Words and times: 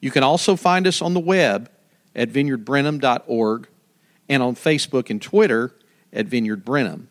You 0.00 0.10
can 0.10 0.22
also 0.22 0.56
find 0.56 0.86
us 0.86 1.02
on 1.02 1.14
the 1.14 1.20
web 1.20 1.70
at 2.14 2.30
vineyardbrenham.org 2.30 3.68
and 4.28 4.42
on 4.42 4.54
Facebook 4.54 5.10
and 5.10 5.20
Twitter 5.20 5.74
at 6.12 6.26
Vineyard 6.26 6.64
Brenham. 6.64 7.08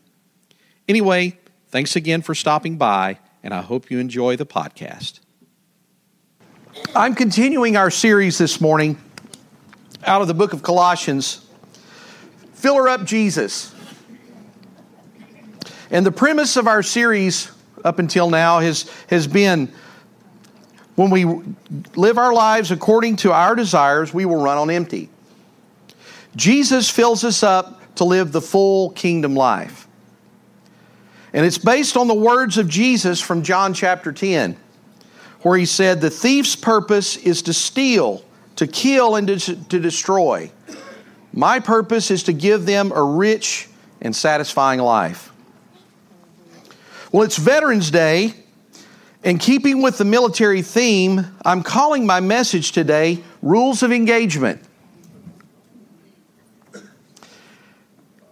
Anyway, 0.88 1.38
thanks 1.68 1.96
again 1.96 2.22
for 2.22 2.34
stopping 2.34 2.78
by, 2.78 3.20
and 3.44 3.54
I 3.54 3.62
hope 3.62 3.92
you 3.92 4.00
enjoy 4.00 4.36
the 4.36 4.46
podcast. 4.46 5.20
I'm 6.96 7.14
continuing 7.14 7.78
our 7.78 7.92
series 7.92 8.38
this 8.38 8.60
morning 8.60 8.98
out 10.04 10.22
of 10.22 10.28
the 10.28 10.34
book 10.34 10.54
of 10.54 10.64
Colossians 10.64 11.46
Fill 12.54 12.76
Her 12.76 12.90
Up 12.90 13.06
Jesus. 13.06 13.74
And 15.92 16.06
the 16.06 16.12
premise 16.12 16.56
of 16.58 16.68
our 16.68 16.84
series 16.84 17.52
up 17.84 18.00
until 18.00 18.30
now 18.30 18.60
has, 18.60 18.90
has 19.10 19.28
been 19.28 19.72
when 21.00 21.12
we 21.12 21.24
live 21.96 22.18
our 22.18 22.34
lives 22.34 22.72
according 22.72 23.16
to 23.16 23.32
our 23.32 23.56
desires, 23.56 24.14
we 24.14 24.26
will 24.26 24.44
run 24.44 24.58
on 24.58 24.70
empty. 24.70 25.08
Jesus 26.36 26.90
fills 26.90 27.24
us 27.24 27.42
up 27.42 27.96
to 27.96 28.04
live 28.04 28.34
the 28.34 28.42
full 28.42 28.90
kingdom 28.90 29.34
life. 29.34 29.88
And 31.32 31.46
it's 31.46 31.58
based 31.58 31.96
on 31.96 32.10
the 32.10 32.14
words 32.14 32.58
of 32.58 32.68
Jesus 32.68 33.22
from 33.22 33.44
John 33.44 33.74
chapter 33.74 34.12
10, 34.12 34.58
where 35.44 35.58
he 35.58 35.66
said, 35.66 36.02
The 36.02 36.10
thief's 36.10 36.58
purpose 36.58 37.16
is 37.16 37.44
to 37.44 37.54
steal, 37.54 38.22
to 38.58 38.68
kill, 38.68 39.16
and 39.16 39.26
to, 39.26 39.56
to 39.56 39.80
destroy. 39.80 40.52
My 41.32 41.62
purpose 41.62 42.12
is 42.12 42.24
to 42.24 42.34
give 42.34 42.66
them 42.66 42.92
a 42.94 43.02
rich 43.02 43.70
and 44.02 44.14
satisfying 44.14 44.82
life. 44.82 45.32
Well, 47.14 47.24
it's 47.24 47.38
Veterans 47.38 47.90
Day, 47.90 48.34
in 49.24 49.38
keeping 49.38 49.82
with 49.82 49.98
the 49.98 50.06
military 50.06 50.62
theme, 50.62 51.26
I'm 51.44 51.62
calling 51.62 52.06
my 52.06 52.20
message 52.20 52.72
today 52.72 53.22
Rules 53.42 53.84
of 53.84 53.92
Engagement. 53.92 54.62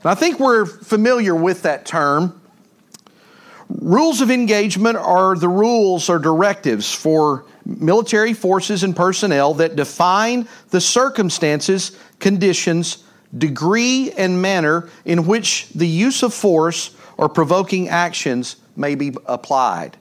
I 0.05 0.16
think 0.16 0.39
we're 0.39 0.66
familiar 0.66 1.35
with 1.35 1.63
that 1.63 1.85
term. 1.85 2.41
Rules 3.67 4.21
of 4.21 4.31
engagement 4.31 4.97
are 4.97 5.35
the 5.35 5.49
rules 5.49 6.07
or 6.09 6.19
directives 6.19 6.94
for 6.94 7.44
military 7.66 8.33
forces 8.33 8.83
and 8.83 8.95
personnel 8.95 9.55
that 9.55 9.75
define 9.75 10.47
the 10.69 10.79
circumstances, 10.79 11.97
conditions, 12.19 13.03
degree, 13.38 14.13
and 14.17 14.41
manner 14.41 14.88
in 15.03 15.25
which 15.25 15.67
the 15.75 15.88
use 15.88 16.23
of 16.23 16.33
force 16.33 16.95
or 17.17 17.27
provoking 17.27 17.89
actions 17.89 18.55
may 18.77 18.95
be 18.95 19.13
applied. 19.25 19.97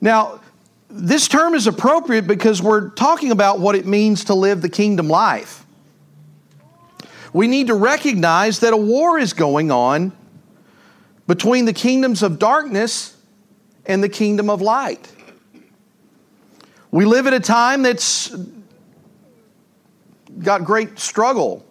Now, 0.00 0.40
this 0.88 1.28
term 1.28 1.54
is 1.54 1.66
appropriate 1.66 2.26
because 2.26 2.62
we're 2.62 2.90
talking 2.90 3.30
about 3.30 3.60
what 3.60 3.74
it 3.74 3.86
means 3.86 4.24
to 4.24 4.34
live 4.34 4.62
the 4.62 4.68
kingdom 4.68 5.08
life. 5.08 5.66
We 7.32 7.46
need 7.46 7.66
to 7.66 7.74
recognize 7.74 8.60
that 8.60 8.72
a 8.72 8.76
war 8.76 9.18
is 9.18 9.32
going 9.32 9.70
on 9.70 10.12
between 11.26 11.66
the 11.66 11.74
kingdoms 11.74 12.22
of 12.22 12.38
darkness 12.38 13.16
and 13.84 14.02
the 14.02 14.08
kingdom 14.08 14.48
of 14.48 14.62
light. 14.62 15.12
We 16.90 17.04
live 17.04 17.26
at 17.26 17.34
a 17.34 17.40
time 17.40 17.82
that's 17.82 18.34
got 20.38 20.64
great 20.64 20.98
struggle 20.98 21.66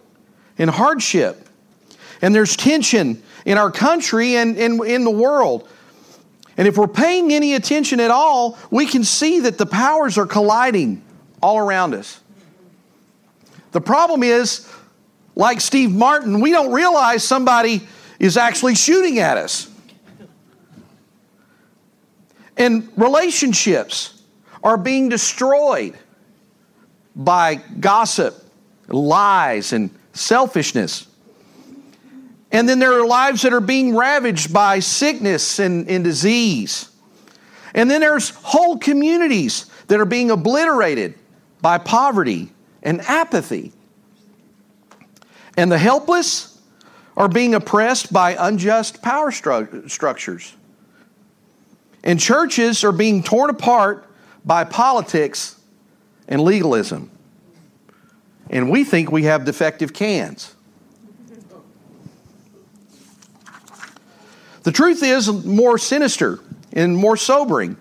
and 0.59 0.69
hardship, 0.69 1.49
and 2.21 2.35
there's 2.35 2.55
tension 2.55 3.21
in 3.45 3.57
our 3.57 3.71
country 3.71 4.35
and 4.35 4.57
in, 4.57 5.03
the 5.03 5.11
world. 5.11 5.67
And 6.57 6.67
if 6.67 6.75
we're 6.75 6.87
paying 6.87 7.31
any 7.31 7.53
attention 7.53 7.99
at 7.99 8.09
all, 8.09 8.57
we 8.71 8.87
can 8.87 9.03
see 9.03 9.41
that 9.41 9.59
the 9.59 9.65
powers 9.65 10.17
are 10.17 10.25
colliding 10.25 11.03
all 11.41 11.59
around 11.59 11.93
us. 11.93 12.19
The 13.71 13.81
problem 13.81 14.23
is, 14.23 14.67
like 15.35 15.61
Steve 15.61 15.91
Martin, 15.91 16.41
we 16.41 16.49
don't 16.49 16.71
realize 16.71 17.23
somebody 17.23 17.87
is 18.19 18.37
actually 18.37 18.73
shooting 18.73 19.19
at 19.19 19.37
us. 19.37 19.69
And 22.57 22.91
relationships 22.97 24.23
are 24.63 24.77
being 24.77 25.09
destroyed 25.09 25.95
by 27.15 27.55
gossip, 27.79 28.35
lies, 28.87 29.73
and 29.73 29.91
selfishness. 30.13 31.07
And 32.51 32.67
then 32.67 32.79
there 32.79 32.99
are 32.99 33.05
lives 33.05 33.41
that 33.41 33.53
are 33.53 33.59
being 33.59 33.95
ravaged 33.95 34.53
by 34.53 34.79
sickness 34.79 35.59
and, 35.59 35.89
and 35.89 36.03
disease. 36.03 36.89
And 37.73 37.91
then 37.91 38.01
there's 38.01 38.29
whole 38.29 38.77
communities 38.77 39.65
that 39.87 39.99
are 39.99 40.05
being 40.05 40.31
obliterated 40.31 41.15
by 41.61 41.77
poverty 41.77 42.51
and 42.81 43.01
apathy. 43.01 43.73
And 45.57 45.71
the 45.71 45.77
helpless 45.77 46.61
are 47.17 47.27
being 47.27 47.55
oppressed 47.55 48.13
by 48.13 48.37
unjust 48.39 49.01
power 49.01 49.31
stru- 49.31 49.89
structures. 49.89 50.55
And 52.03 52.19
churches 52.19 52.83
are 52.83 52.91
being 52.91 53.23
torn 53.23 53.49
apart 53.49 54.07
by 54.45 54.63
politics 54.63 55.59
and 56.27 56.41
legalism. 56.41 57.11
And 58.49 58.69
we 58.69 58.83
think 58.83 59.11
we 59.11 59.23
have 59.23 59.43
defective 59.43 59.93
cans. 59.93 60.55
The 64.67 64.73
truth 64.73 65.01
is 65.01 65.29
more 65.45 65.77
sinister 65.77 66.41
and 66.73 66.93
more 66.93 67.15
sobering. 67.15 67.77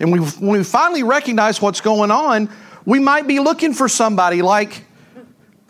And 0.00 0.10
we, 0.10 0.18
when 0.18 0.58
we 0.58 0.64
finally 0.64 1.04
recognize 1.04 1.62
what's 1.62 1.80
going 1.80 2.10
on, 2.10 2.50
we 2.84 2.98
might 2.98 3.28
be 3.28 3.38
looking 3.38 3.72
for 3.72 3.88
somebody 3.88 4.42
like 4.42 4.86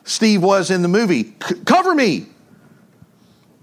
Steve 0.05 0.43
was 0.43 0.71
in 0.71 0.81
the 0.81 0.89
movie 0.89 1.25
cover 1.67 1.95
me, 1.95 2.25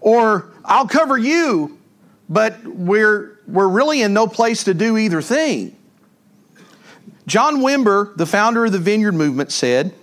or 0.01 0.51
I'll 0.63 0.87
cover 0.87 1.17
you, 1.17 1.79
but 2.29 2.63
we're, 2.63 3.39
we're 3.47 3.67
really 3.67 4.03
in 4.03 4.13
no 4.13 4.27
place 4.27 4.65
to 4.65 4.75
do 4.75 4.99
either 4.99 5.23
thing. 5.23 5.75
John 7.25 7.61
Wimber, 7.61 8.15
the 8.17 8.27
founder 8.27 8.65
of 8.65 8.71
the 8.71 8.77
Vineyard 8.77 9.13
Movement, 9.13 9.51
said, 9.51 9.95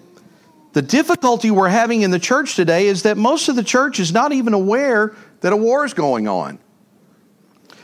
The 0.73 0.83
difficulty 0.83 1.53
we're 1.53 1.69
having 1.69 2.03
in 2.03 2.11
the 2.11 2.19
church 2.19 2.57
today 2.57 2.89
is 2.89 3.05
that 3.05 3.17
most 3.17 3.49
of 3.49 3.55
the 3.55 3.63
church 3.63 4.01
is 4.01 4.13
not 4.13 4.33
even 4.33 4.55
aware 4.55 5.15
that 5.41 5.53
a 5.53 5.57
war 5.57 5.85
is 5.85 5.95
going 5.95 6.29
on. 6.29 6.59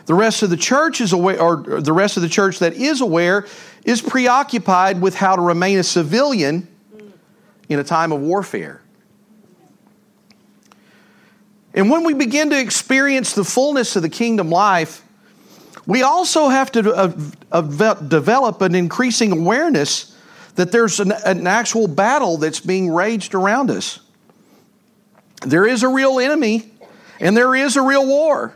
The 0.07 0.15
rest 0.15 0.43
of 0.43 0.51
the 0.51 0.57
church 0.57 1.01
is 1.01 1.13
aware, 1.13 1.41
or 1.41 1.81
the 1.81 1.93
rest 1.93 2.17
of 2.17 2.23
the 2.23 2.29
church 2.29 2.59
that 2.59 2.75
is 2.75 3.01
aware, 3.01 3.47
is 3.85 4.03
preoccupied 4.03 5.01
with 5.01 5.15
how 5.15 5.37
to 5.37 5.43
remain 5.43 5.79
a 5.79 5.83
civilian 5.83 6.69
in 7.69 7.79
a 7.79 7.85
time 7.85 8.13
of 8.13 8.21
warfare. 8.21 8.83
And 11.73 11.91
when 11.91 12.05
we 12.05 12.15
begin 12.15 12.51
to 12.51 12.61
experience 12.61 13.35
the 13.35 13.45
fullness 13.45 13.97
of 13.97 14.03
the 14.03 14.09
kingdom 14.09 14.51
life, 14.51 15.03
we 15.87 16.03
also 16.03 16.49
have 16.49 16.71
to 16.73 16.93
uh, 16.95 17.13
uh, 17.51 17.95
develop 17.95 18.63
an 18.63 18.75
increasing 18.75 19.33
awareness 19.33 20.17
that 20.55 20.71
there's 20.71 21.01
an, 21.01 21.13
an 21.27 21.47
actual 21.47 21.89
battle 21.89 22.37
that's 22.37 22.61
being 22.61 22.91
raged 22.91 23.35
around 23.35 23.71
us. 23.71 24.01
There 25.43 25.67
is 25.67 25.83
a 25.83 25.89
real 25.89 26.21
enemy 26.21 26.71
and 27.21 27.37
there 27.37 27.55
is 27.55 27.77
a 27.77 27.83
real 27.83 28.07
war. 28.07 28.55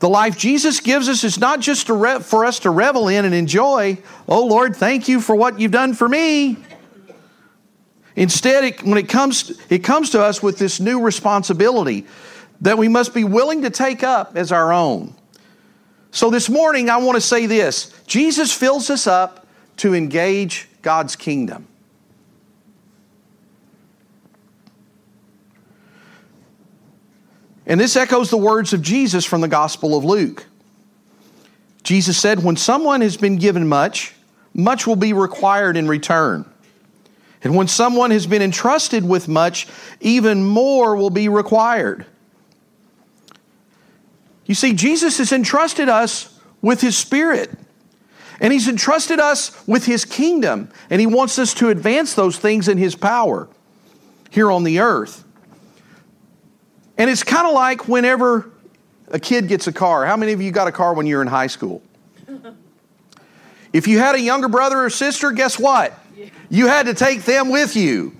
The 0.00 0.08
life 0.08 0.38
Jesus 0.38 0.80
gives 0.80 1.08
us 1.08 1.24
is 1.24 1.38
not 1.38 1.60
just 1.60 1.88
re- 1.88 2.20
for 2.20 2.44
us 2.44 2.60
to 2.60 2.70
revel 2.70 3.08
in 3.08 3.24
and 3.24 3.34
enjoy. 3.34 3.98
Oh, 4.26 4.46
Lord, 4.46 4.74
thank 4.74 5.08
you 5.08 5.20
for 5.20 5.36
what 5.36 5.60
you've 5.60 5.72
done 5.72 5.92
for 5.92 6.08
me. 6.08 6.56
Instead, 8.16 8.64
it, 8.64 8.82
when 8.82 8.98
it 8.98 9.08
comes, 9.08 9.58
it 9.68 9.84
comes 9.84 10.10
to 10.10 10.22
us 10.22 10.42
with 10.42 10.58
this 10.58 10.80
new 10.80 11.00
responsibility 11.02 12.06
that 12.62 12.78
we 12.78 12.88
must 12.88 13.14
be 13.14 13.24
willing 13.24 13.62
to 13.62 13.70
take 13.70 14.02
up 14.02 14.36
as 14.36 14.52
our 14.52 14.72
own. 14.72 15.14
So 16.10 16.30
this 16.30 16.48
morning, 16.48 16.90
I 16.90 16.96
want 16.96 17.16
to 17.16 17.20
say 17.20 17.46
this 17.46 17.94
Jesus 18.06 18.52
fills 18.52 18.90
us 18.90 19.06
up 19.06 19.46
to 19.78 19.94
engage 19.94 20.68
God's 20.82 21.14
kingdom. 21.14 21.66
And 27.70 27.80
this 27.80 27.94
echoes 27.94 28.30
the 28.30 28.36
words 28.36 28.72
of 28.72 28.82
Jesus 28.82 29.24
from 29.24 29.42
the 29.42 29.48
Gospel 29.48 29.96
of 29.96 30.04
Luke. 30.04 30.44
Jesus 31.84 32.18
said, 32.18 32.42
When 32.42 32.56
someone 32.56 33.00
has 33.00 33.16
been 33.16 33.36
given 33.36 33.68
much, 33.68 34.12
much 34.52 34.88
will 34.88 34.96
be 34.96 35.12
required 35.12 35.76
in 35.76 35.86
return. 35.86 36.44
And 37.44 37.54
when 37.54 37.68
someone 37.68 38.10
has 38.10 38.26
been 38.26 38.42
entrusted 38.42 39.08
with 39.08 39.28
much, 39.28 39.68
even 40.00 40.44
more 40.44 40.96
will 40.96 41.10
be 41.10 41.28
required. 41.28 42.06
You 44.46 44.56
see, 44.56 44.72
Jesus 44.72 45.18
has 45.18 45.30
entrusted 45.30 45.88
us 45.88 46.36
with 46.60 46.80
His 46.80 46.98
Spirit. 46.98 47.52
And 48.40 48.52
He's 48.52 48.66
entrusted 48.66 49.20
us 49.20 49.64
with 49.68 49.86
His 49.86 50.04
kingdom. 50.04 50.70
And 50.90 51.00
He 51.00 51.06
wants 51.06 51.38
us 51.38 51.54
to 51.54 51.68
advance 51.68 52.14
those 52.14 52.36
things 52.36 52.66
in 52.66 52.78
His 52.78 52.96
power 52.96 53.48
here 54.28 54.50
on 54.50 54.64
the 54.64 54.80
earth. 54.80 55.24
And 57.00 57.08
it's 57.08 57.22
kind 57.22 57.46
of 57.46 57.54
like 57.54 57.88
whenever 57.88 58.50
a 59.08 59.18
kid 59.18 59.48
gets 59.48 59.66
a 59.66 59.72
car. 59.72 60.04
How 60.04 60.18
many 60.18 60.32
of 60.32 60.42
you 60.42 60.50
got 60.50 60.68
a 60.68 60.72
car 60.72 60.92
when 60.92 61.06
you 61.06 61.16
were 61.16 61.22
in 61.22 61.28
high 61.28 61.46
school? 61.46 61.82
If 63.72 63.86
you 63.86 64.00
had 64.00 64.16
a 64.16 64.20
younger 64.20 64.48
brother 64.48 64.84
or 64.84 64.90
sister, 64.90 65.30
guess 65.30 65.56
what? 65.56 65.96
You 66.48 66.66
had 66.66 66.86
to 66.86 66.94
take 66.94 67.22
them 67.22 67.50
with 67.50 67.76
you. 67.76 68.16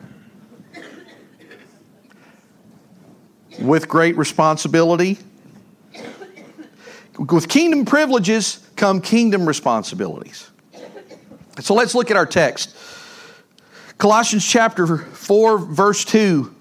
With 3.59 3.89
great 3.89 4.17
responsibility. 4.17 5.19
With 7.19 7.49
kingdom 7.49 7.85
privileges 7.85 8.65
come 8.77 9.01
kingdom 9.01 9.45
responsibilities. 9.45 10.49
So 11.59 11.75
let's 11.75 11.97
look 11.97 12.13
at 12.13 12.17
our 12.17 12.27
text. 12.27 12.77
Colossians 13.99 14.47
chapter 14.47 14.99
4, 14.99 15.59
verse 15.59 16.05
2. 16.05 16.55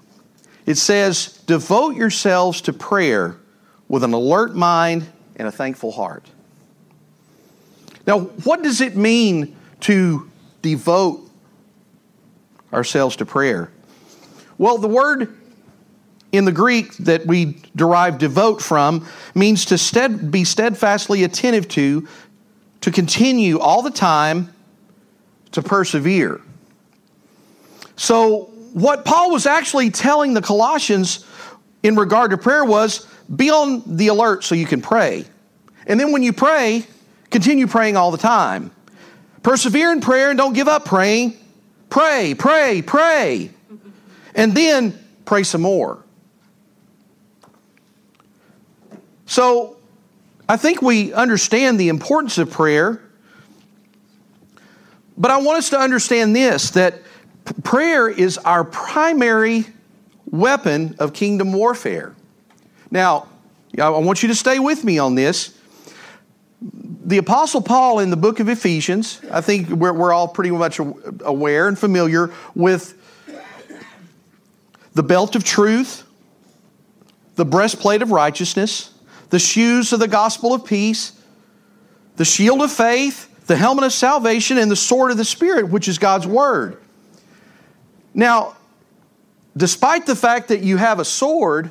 It 0.70 0.78
says, 0.78 1.32
Devote 1.46 1.96
yourselves 1.96 2.60
to 2.60 2.72
prayer 2.72 3.36
with 3.88 4.04
an 4.04 4.12
alert 4.12 4.54
mind 4.54 5.04
and 5.34 5.48
a 5.48 5.50
thankful 5.50 5.90
heart. 5.90 6.24
Now, 8.06 8.20
what 8.20 8.62
does 8.62 8.80
it 8.80 8.94
mean 8.94 9.56
to 9.80 10.30
devote 10.62 11.28
ourselves 12.72 13.16
to 13.16 13.26
prayer? 13.26 13.72
Well, 14.58 14.78
the 14.78 14.86
word 14.86 15.36
in 16.30 16.44
the 16.44 16.52
Greek 16.52 16.96
that 16.98 17.26
we 17.26 17.60
derive 17.74 18.18
devote 18.18 18.62
from 18.62 19.08
means 19.34 19.64
to 19.64 19.76
stead, 19.76 20.30
be 20.30 20.44
steadfastly 20.44 21.24
attentive 21.24 21.66
to, 21.70 22.06
to 22.82 22.92
continue 22.92 23.58
all 23.58 23.82
the 23.82 23.90
time, 23.90 24.54
to 25.50 25.62
persevere. 25.62 26.40
So, 27.96 28.52
what 28.72 29.04
Paul 29.04 29.30
was 29.30 29.46
actually 29.46 29.90
telling 29.90 30.34
the 30.34 30.42
Colossians 30.42 31.24
in 31.82 31.96
regard 31.96 32.30
to 32.30 32.38
prayer 32.38 32.64
was 32.64 33.06
be 33.34 33.50
on 33.50 33.96
the 33.96 34.08
alert 34.08 34.44
so 34.44 34.54
you 34.54 34.66
can 34.66 34.82
pray. 34.82 35.24
And 35.86 35.98
then 35.98 36.12
when 36.12 36.22
you 36.22 36.32
pray, 36.32 36.84
continue 37.30 37.66
praying 37.66 37.96
all 37.96 38.10
the 38.10 38.18
time. 38.18 38.70
Persevere 39.42 39.92
in 39.92 40.00
prayer 40.00 40.30
and 40.30 40.38
don't 40.38 40.52
give 40.52 40.68
up 40.68 40.84
praying. 40.84 41.36
Pray, 41.88 42.34
pray, 42.34 42.82
pray. 42.82 43.50
And 44.34 44.54
then 44.54 44.98
pray 45.24 45.42
some 45.42 45.62
more. 45.62 46.04
So 49.26 49.76
I 50.48 50.56
think 50.56 50.82
we 50.82 51.12
understand 51.12 51.78
the 51.78 51.88
importance 51.88 52.36
of 52.38 52.50
prayer. 52.50 53.00
But 55.16 55.30
I 55.30 55.38
want 55.38 55.58
us 55.58 55.70
to 55.70 55.78
understand 55.78 56.34
this 56.34 56.70
that 56.70 57.02
prayer 57.62 58.08
is 58.08 58.38
our 58.38 58.64
primary 58.64 59.66
weapon 60.26 60.96
of 60.98 61.12
kingdom 61.12 61.52
warfare. 61.52 62.14
Now, 62.90 63.28
I 63.78 63.88
want 63.90 64.22
you 64.22 64.28
to 64.28 64.34
stay 64.34 64.58
with 64.58 64.84
me 64.84 64.98
on 64.98 65.14
this. 65.14 65.56
The 66.60 67.18
Apostle 67.18 67.62
Paul 67.62 68.00
in 68.00 68.10
the 68.10 68.16
book 68.16 68.40
of 68.40 68.48
Ephesians, 68.48 69.20
I 69.30 69.40
think 69.40 69.68
we're, 69.68 69.92
we're 69.92 70.12
all 70.12 70.28
pretty 70.28 70.50
much 70.50 70.78
aware 70.78 71.68
and 71.68 71.78
familiar 71.78 72.32
with 72.54 72.96
the 74.94 75.02
belt 75.02 75.36
of 75.36 75.44
truth, 75.44 76.04
the 77.36 77.44
breastplate 77.44 78.02
of 78.02 78.10
righteousness, 78.10 78.92
the 79.30 79.38
shoes 79.38 79.92
of 79.92 80.00
the 80.00 80.08
gospel 80.08 80.52
of 80.52 80.64
peace, 80.64 81.12
the 82.16 82.24
shield 82.24 82.60
of 82.60 82.70
faith, 82.70 83.46
the 83.46 83.56
helmet 83.56 83.84
of 83.84 83.92
salvation, 83.92 84.58
and 84.58 84.70
the 84.70 84.76
sword 84.76 85.10
of 85.10 85.16
the 85.16 85.24
Spirit, 85.24 85.68
which 85.68 85.88
is 85.88 85.98
God's 85.98 86.26
word. 86.26 86.80
Now, 88.14 88.56
despite 89.56 90.06
the 90.06 90.16
fact 90.16 90.48
that 90.48 90.60
you 90.60 90.76
have 90.76 90.98
a 90.98 91.04
sword, 91.04 91.70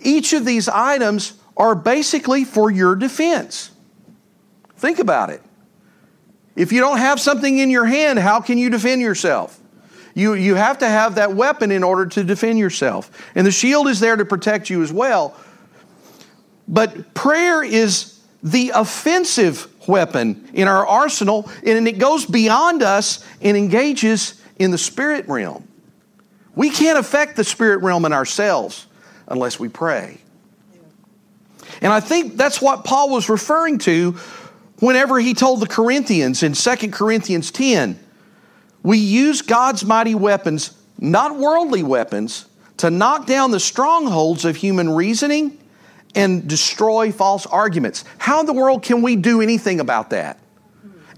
each 0.00 0.32
of 0.32 0.44
these 0.44 0.68
items 0.68 1.34
are 1.56 1.74
basically 1.74 2.44
for 2.44 2.70
your 2.70 2.96
defense. 2.96 3.70
Think 4.76 4.98
about 4.98 5.30
it. 5.30 5.42
If 6.56 6.72
you 6.72 6.80
don't 6.80 6.98
have 6.98 7.20
something 7.20 7.58
in 7.58 7.70
your 7.70 7.84
hand, 7.84 8.18
how 8.18 8.40
can 8.40 8.58
you 8.58 8.70
defend 8.70 9.00
yourself? 9.00 9.60
You, 10.14 10.34
you 10.34 10.54
have 10.54 10.78
to 10.78 10.88
have 10.88 11.16
that 11.16 11.34
weapon 11.34 11.72
in 11.72 11.82
order 11.82 12.06
to 12.06 12.22
defend 12.22 12.58
yourself. 12.58 13.10
And 13.34 13.46
the 13.46 13.50
shield 13.50 13.88
is 13.88 13.98
there 13.98 14.14
to 14.14 14.24
protect 14.24 14.70
you 14.70 14.82
as 14.82 14.92
well. 14.92 15.36
But 16.68 17.14
prayer 17.14 17.62
is 17.64 18.20
the 18.42 18.70
offensive 18.74 19.66
weapon 19.88 20.48
in 20.54 20.68
our 20.68 20.86
arsenal, 20.86 21.50
and 21.66 21.88
it 21.88 21.98
goes 21.98 22.24
beyond 22.24 22.82
us 22.82 23.24
and 23.42 23.56
engages 23.56 24.40
in 24.58 24.70
the 24.70 24.78
spirit 24.78 25.28
realm. 25.28 25.66
We 26.54 26.70
can't 26.70 26.98
affect 26.98 27.36
the 27.36 27.44
spirit 27.44 27.82
realm 27.82 28.04
in 28.04 28.12
ourselves 28.12 28.86
unless 29.26 29.58
we 29.58 29.68
pray. 29.68 30.18
And 31.80 31.92
I 31.92 32.00
think 32.00 32.36
that's 32.36 32.62
what 32.62 32.84
Paul 32.84 33.10
was 33.10 33.28
referring 33.28 33.78
to 33.78 34.12
whenever 34.78 35.18
he 35.18 35.34
told 35.34 35.60
the 35.60 35.66
Corinthians 35.66 36.42
in 36.42 36.52
2 36.52 36.90
Corinthians 36.90 37.50
10 37.50 37.98
we 38.82 38.98
use 38.98 39.40
God's 39.40 39.82
mighty 39.82 40.14
weapons, 40.14 40.76
not 40.98 41.36
worldly 41.36 41.82
weapons, 41.82 42.44
to 42.76 42.90
knock 42.90 43.26
down 43.26 43.50
the 43.50 43.58
strongholds 43.58 44.44
of 44.44 44.56
human 44.56 44.90
reasoning 44.90 45.58
and 46.14 46.46
destroy 46.46 47.10
false 47.10 47.46
arguments. 47.46 48.04
How 48.18 48.40
in 48.40 48.46
the 48.46 48.52
world 48.52 48.82
can 48.82 49.00
we 49.00 49.16
do 49.16 49.40
anything 49.40 49.80
about 49.80 50.10
that? 50.10 50.38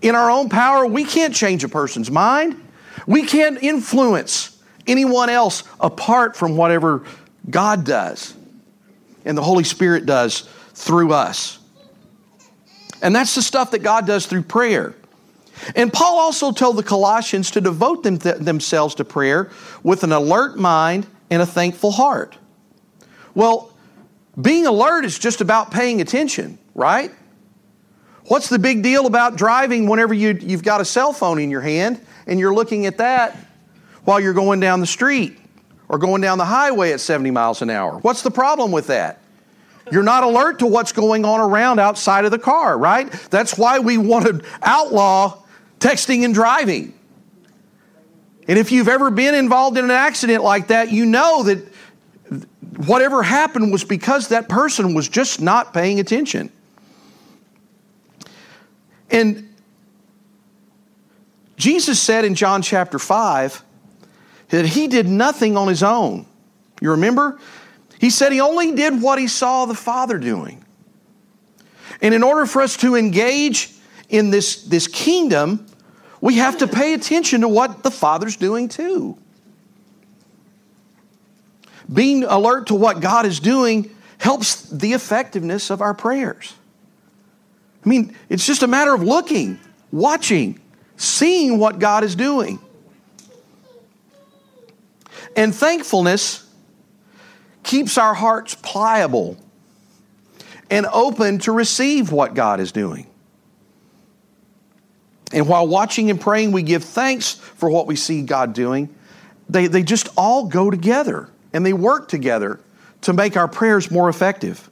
In 0.01 0.15
our 0.15 0.31
own 0.31 0.49
power, 0.49 0.87
we 0.87 1.05
can't 1.05 1.35
change 1.35 1.65
a 1.65 1.69
person's 1.69 2.11
mind. 2.11 2.63
We 3.07 3.25
can't 3.25 3.63
influence 3.63 4.57
anyone 4.87 5.31
else 5.31 5.65
apart 5.81 6.37
from 6.37 6.57
whatever 6.57 7.05
God 7.49 7.85
does 7.85 8.35
and 9.25 9.37
the 9.37 9.43
Holy 9.43 9.65
Spirit 9.65 10.07
does 10.07 10.49
through 10.75 11.13
us. 11.13 11.59
And 13.03 13.15
that's 13.15 13.35
the 13.35 13.43
stuff 13.43 13.73
that 13.73 13.81
God 13.81 14.07
does 14.07 14.27
through 14.27 14.43
prayer. 14.43 14.95
And 15.75 15.93
Paul 15.93 16.19
also 16.19 16.53
told 16.53 16.77
the 16.77 16.83
Colossians 16.83 17.51
to 17.53 17.61
devote 17.61 18.03
them 18.03 18.19
th- 18.19 18.37
themselves 18.37 18.95
to 18.97 19.05
prayer 19.05 19.51
with 19.83 20.05
an 20.05 20.13
alert 20.13 20.59
mind 20.59 21.07
and 21.31 21.43
a 21.43 21.47
thankful 21.47 21.91
heart. 21.91 22.37
Well, 23.35 23.73
being 24.41 24.67
alert 24.67 25.05
is 25.05 25.19
just 25.19 25.41
about 25.41 25.71
paying 25.71 26.01
attention, 26.01 26.59
right? 26.75 27.11
What's 28.29 28.49
the 28.49 28.59
big 28.59 28.83
deal 28.83 29.07
about 29.07 29.37
driving 29.37 29.89
whenever 29.89 30.15
you, 30.15 30.39
you've 30.41 30.65
got 30.65 30.81
a 30.81 30.85
cell 30.85 31.13
phone 31.13 31.39
in 31.39 31.51
your 31.51 31.61
hand 31.61 32.05
and 32.27 32.41
you're 32.41 32.55
looking 32.55 32.87
at 32.87 32.99
that 32.99 33.37
while 34.05 34.21
you're 34.21 34.35
going 34.35 34.61
down 34.61 34.81
the 34.81 34.87
street? 34.87 35.39
or 35.89 35.99
going 35.99 36.21
down 36.21 36.39
the 36.39 36.45
highway 36.45 36.93
at 36.93 37.01
70 37.01 37.31
miles 37.31 37.63
an 37.63 37.71
hour. 37.71 37.99
What's 37.99 38.23
the 38.23 38.31
problem 38.31 38.73
with 38.73 38.89
that? 38.89 39.21
You're 39.91 40.03
not 40.03 40.25
alert 40.25 40.59
to 40.61 40.67
what's 40.67 40.93
going 40.93 41.25
on 41.25 41.39
around 41.39 41.79
outside 41.79 42.25
of 42.25 42.33
the 42.33 42.39
car, 42.39 42.77
right? 42.77 43.11
That's 43.31 43.57
why 43.57 43.79
we 43.79 43.99
want 43.99 44.27
to 44.27 44.45
outlaw 44.63 45.43
texting 45.79 46.25
and 46.25 46.35
driving. 46.35 46.93
And 48.49 48.59
if 48.59 48.73
you've 48.73 48.89
ever 48.89 49.11
been 49.11 49.35
involved 49.35 49.79
in 49.79 49.85
an 49.85 49.91
accident 49.93 50.43
like 50.43 50.69
that, 50.69 50.91
you 50.91 51.07
know 51.07 51.45
that 51.45 51.73
whatever 52.87 53.23
happened 53.23 53.71
was 53.71 53.85
because 53.85 54.29
that 54.29 54.49
person 54.49 54.95
was 54.95 55.09
just 55.09 55.41
not 55.41 55.73
paying 55.73 56.01
attention. 56.01 56.51
And 59.11 59.55
Jesus 61.57 62.01
said 62.01 62.25
in 62.25 62.35
John 62.35 62.63
chapter 62.63 62.99
5 62.99 63.63
that 64.49 64.67
he 64.67 64.89
did 64.89 65.09
nothing 65.09 65.57
on 65.57 65.69
his 65.69 65.83
own. 65.83 66.27
You 66.81 66.93
remember? 66.93 67.39
He 67.99 68.11
said 68.11 68.33
he 68.33 68.41
only 68.41 68.73
did 68.73 69.01
what 69.01 69.19
he 69.19 69.29
saw 69.29 69.65
the 69.65 69.75
Father 69.75 70.19
doing. 70.19 70.65
And 72.03 72.13
in 72.13 72.23
order 72.23 72.45
for 72.47 72.61
us 72.63 72.77
to 72.79 72.95
engage 72.95 73.73
in 74.09 74.31
this, 74.31 74.65
this 74.65 74.87
kingdom, 74.87 75.67
we 76.21 76.37
have 76.37 76.59
to 76.59 76.67
pay 76.67 76.93
attention 76.93 77.41
to 77.41 77.49
what 77.49 77.83
the 77.83 77.91
Father's 77.91 78.37
doing 78.37 78.69
too. 78.69 79.17
Being 81.93 82.25
alert 82.25 82.67
to 82.69 82.75
what 82.75 83.01
God 83.01 83.27
is 83.27 83.41
doing 83.41 83.95
helps 84.19 84.63
the 84.63 84.93
effectiveness 84.93 85.71
of 85.71 85.81
our 85.81 85.95
prayers. 85.95 86.55
I 87.87 87.89
mean, 87.89 88.17
it's 88.29 88.45
just 88.45 88.65
a 88.65 88.67
matter 88.67 88.93
of 88.93 89.05
looking, 89.05 89.61
watching, 89.93 90.61
seeing 90.97 91.59
what 91.59 91.79
God 91.79 92.03
is 92.03 92.17
doing. 92.17 92.59
And 95.37 95.55
thankfulness 95.55 96.45
keeps 97.63 97.97
our 97.97 98.13
hearts 98.13 98.57
pliable 98.57 99.37
and 100.69 100.87
open 100.93 101.39
to 101.41 101.53
receive 101.53 102.11
what 102.11 102.35
God 102.35 102.59
is 102.59 102.73
doing. 102.73 103.07
And 105.33 105.49
while 105.49 105.67
watching 105.67 106.11
and 106.11 106.21
praying, 106.21 106.53
we 106.53 106.63
give 106.63 106.83
thanks 106.83 107.35
for 107.35 107.71
what 107.71 107.87
we 107.87 107.95
see 107.95 108.23
God 108.23 108.53
doing. 108.53 108.93
They, 109.49 109.69
they 109.69 109.85
just 109.85 110.09
all 110.17 110.47
go 110.47 110.71
together 110.71 111.29
and 111.53 111.65
they 111.65 111.73
work 111.73 112.09
together 112.09 112.59
to 113.03 113.13
make 113.13 113.37
our 113.37 113.47
prayers 113.47 113.91
more 113.91 114.09
effective. 114.09 114.69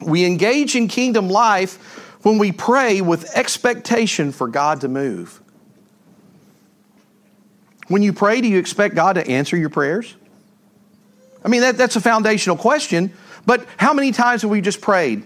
We 0.00 0.24
engage 0.24 0.76
in 0.76 0.88
kingdom 0.88 1.28
life 1.28 1.76
when 2.22 2.38
we 2.38 2.52
pray 2.52 3.00
with 3.00 3.34
expectation 3.34 4.32
for 4.32 4.48
God 4.48 4.80
to 4.82 4.88
move. 4.88 5.40
When 7.88 8.02
you 8.02 8.12
pray, 8.12 8.40
do 8.40 8.48
you 8.48 8.58
expect 8.58 8.94
God 8.94 9.14
to 9.14 9.26
answer 9.26 9.56
your 9.56 9.70
prayers? 9.70 10.14
I 11.44 11.48
mean, 11.48 11.62
that, 11.62 11.76
that's 11.76 11.96
a 11.96 12.00
foundational 12.00 12.56
question, 12.56 13.12
but 13.46 13.66
how 13.76 13.94
many 13.94 14.12
times 14.12 14.42
have 14.42 14.50
we 14.50 14.60
just 14.60 14.80
prayed, 14.80 15.24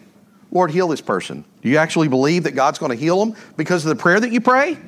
Lord, 0.51 0.71
heal 0.71 0.89
this 0.89 1.01
person? 1.01 1.45
Do 1.63 1.69
you 1.69 1.79
actually 1.79 2.09
believe 2.09 2.45
that 2.45 2.53
God's 2.53 2.79
going 2.79 2.91
to 2.91 2.97
heal 2.97 3.19
them 3.25 3.37
because 3.57 3.85
of 3.85 3.89
the 3.89 4.01
prayer 4.01 4.21
that 4.21 4.31
you 4.31 4.41
pray? 4.41 4.79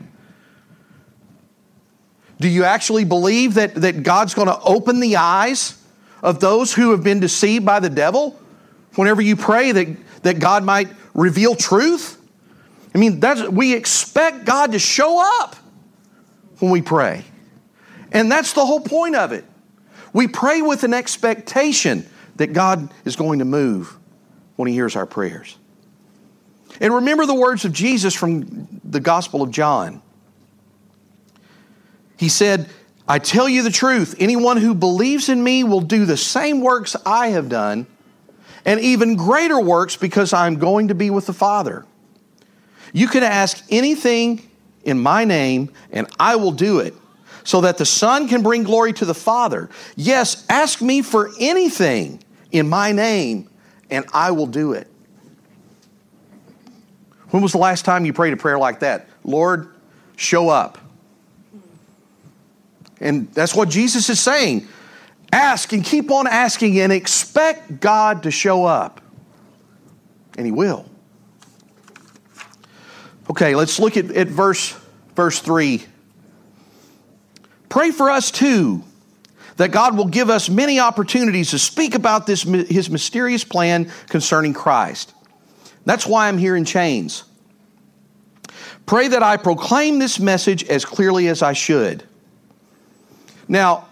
Do 2.38 2.48
you 2.48 2.64
actually 2.64 3.04
believe 3.04 3.54
that, 3.54 3.74
that 3.76 4.02
God's 4.02 4.34
going 4.34 4.48
to 4.48 4.60
open 4.60 5.00
the 5.00 5.16
eyes 5.16 5.80
of 6.22 6.40
those 6.40 6.72
who 6.72 6.90
have 6.90 7.02
been 7.02 7.20
deceived 7.20 7.64
by 7.64 7.80
the 7.80 7.90
devil? 7.90 8.38
Whenever 8.94 9.22
you 9.22 9.36
pray 9.36 9.72
that, 9.72 10.22
that 10.22 10.38
God 10.38 10.64
might 10.64 10.88
reveal 11.14 11.54
truth? 11.54 12.20
I 12.94 12.98
mean, 12.98 13.20
that's, 13.20 13.48
we 13.48 13.74
expect 13.74 14.44
God 14.44 14.72
to 14.72 14.78
show 14.78 15.20
up 15.42 15.56
when 16.60 16.70
we 16.70 16.80
pray. 16.82 17.24
And 18.12 18.30
that's 18.30 18.52
the 18.52 18.64
whole 18.64 18.80
point 18.80 19.16
of 19.16 19.32
it. 19.32 19.44
We 20.12 20.28
pray 20.28 20.62
with 20.62 20.84
an 20.84 20.94
expectation 20.94 22.06
that 22.36 22.52
God 22.52 22.92
is 23.04 23.16
going 23.16 23.40
to 23.40 23.44
move 23.44 23.96
when 24.56 24.68
He 24.68 24.74
hears 24.74 24.94
our 24.94 25.06
prayers. 25.06 25.58
And 26.80 26.94
remember 26.94 27.26
the 27.26 27.34
words 27.34 27.64
of 27.64 27.72
Jesus 27.72 28.14
from 28.14 28.80
the 28.84 29.00
Gospel 29.00 29.42
of 29.42 29.50
John. 29.50 30.02
He 32.16 32.28
said, 32.28 32.68
I 33.06 33.18
tell 33.18 33.48
you 33.48 33.62
the 33.62 33.70
truth, 33.70 34.14
anyone 34.18 34.56
who 34.56 34.74
believes 34.74 35.28
in 35.28 35.42
me 35.42 35.64
will 35.64 35.80
do 35.80 36.06
the 36.06 36.16
same 36.16 36.60
works 36.60 36.96
I 37.04 37.28
have 37.28 37.48
done, 37.48 37.86
and 38.64 38.80
even 38.80 39.16
greater 39.16 39.60
works 39.60 39.96
because 39.96 40.32
I'm 40.32 40.56
going 40.56 40.88
to 40.88 40.94
be 40.94 41.10
with 41.10 41.26
the 41.26 41.32
Father. 41.32 41.84
You 42.92 43.08
can 43.08 43.22
ask 43.22 43.64
anything 43.70 44.48
in 44.84 44.98
my 44.98 45.24
name, 45.24 45.70
and 45.90 46.06
I 46.18 46.36
will 46.36 46.52
do 46.52 46.78
it, 46.78 46.94
so 47.42 47.62
that 47.62 47.78
the 47.78 47.86
Son 47.86 48.28
can 48.28 48.42
bring 48.42 48.62
glory 48.62 48.92
to 48.94 49.04
the 49.04 49.14
Father. 49.14 49.68
Yes, 49.96 50.46
ask 50.48 50.80
me 50.80 51.02
for 51.02 51.30
anything 51.40 52.22
in 52.52 52.68
my 52.68 52.92
name, 52.92 53.48
and 53.90 54.06
I 54.12 54.30
will 54.30 54.46
do 54.46 54.72
it. 54.72 54.86
When 57.30 57.42
was 57.42 57.52
the 57.52 57.58
last 57.58 57.84
time 57.84 58.04
you 58.04 58.12
prayed 58.12 58.32
a 58.32 58.36
prayer 58.36 58.58
like 58.58 58.80
that? 58.80 59.08
Lord, 59.24 59.68
show 60.16 60.48
up. 60.48 60.78
And 63.00 63.32
that's 63.32 63.54
what 63.54 63.68
Jesus 63.68 64.08
is 64.08 64.20
saying. 64.20 64.68
Ask 65.34 65.72
and 65.72 65.84
keep 65.84 66.12
on 66.12 66.28
asking 66.28 66.78
and 66.78 66.92
expect 66.92 67.80
God 67.80 68.22
to 68.22 68.30
show 68.30 68.66
up. 68.66 69.00
And 70.38 70.46
He 70.46 70.52
will. 70.52 70.88
Okay, 73.28 73.56
let's 73.56 73.80
look 73.80 73.96
at, 73.96 74.12
at 74.12 74.28
verse, 74.28 74.78
verse 75.16 75.40
3. 75.40 75.84
Pray 77.68 77.90
for 77.90 78.10
us 78.10 78.30
too, 78.30 78.84
that 79.56 79.72
God 79.72 79.96
will 79.96 80.06
give 80.06 80.30
us 80.30 80.48
many 80.48 80.78
opportunities 80.78 81.50
to 81.50 81.58
speak 81.58 81.96
about 81.96 82.28
this, 82.28 82.44
His 82.44 82.88
mysterious 82.88 83.42
plan 83.42 83.90
concerning 84.08 84.54
Christ. 84.54 85.12
That's 85.84 86.06
why 86.06 86.28
I'm 86.28 86.38
here 86.38 86.54
in 86.54 86.64
chains. 86.64 87.24
Pray 88.86 89.08
that 89.08 89.24
I 89.24 89.36
proclaim 89.36 89.98
this 89.98 90.20
message 90.20 90.62
as 90.62 90.84
clearly 90.84 91.26
as 91.26 91.42
I 91.42 91.54
should. 91.54 92.04
Now, 93.48 93.88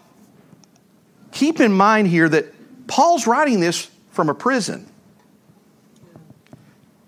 keep 1.33 1.61
in 1.61 1.73
mind 1.73 2.09
here 2.09 2.29
that 2.29 2.55
Paul's 2.87 3.27
writing 3.27 3.61
this 3.61 3.91
from 4.11 4.29
a 4.29 4.35
prison. 4.35 4.87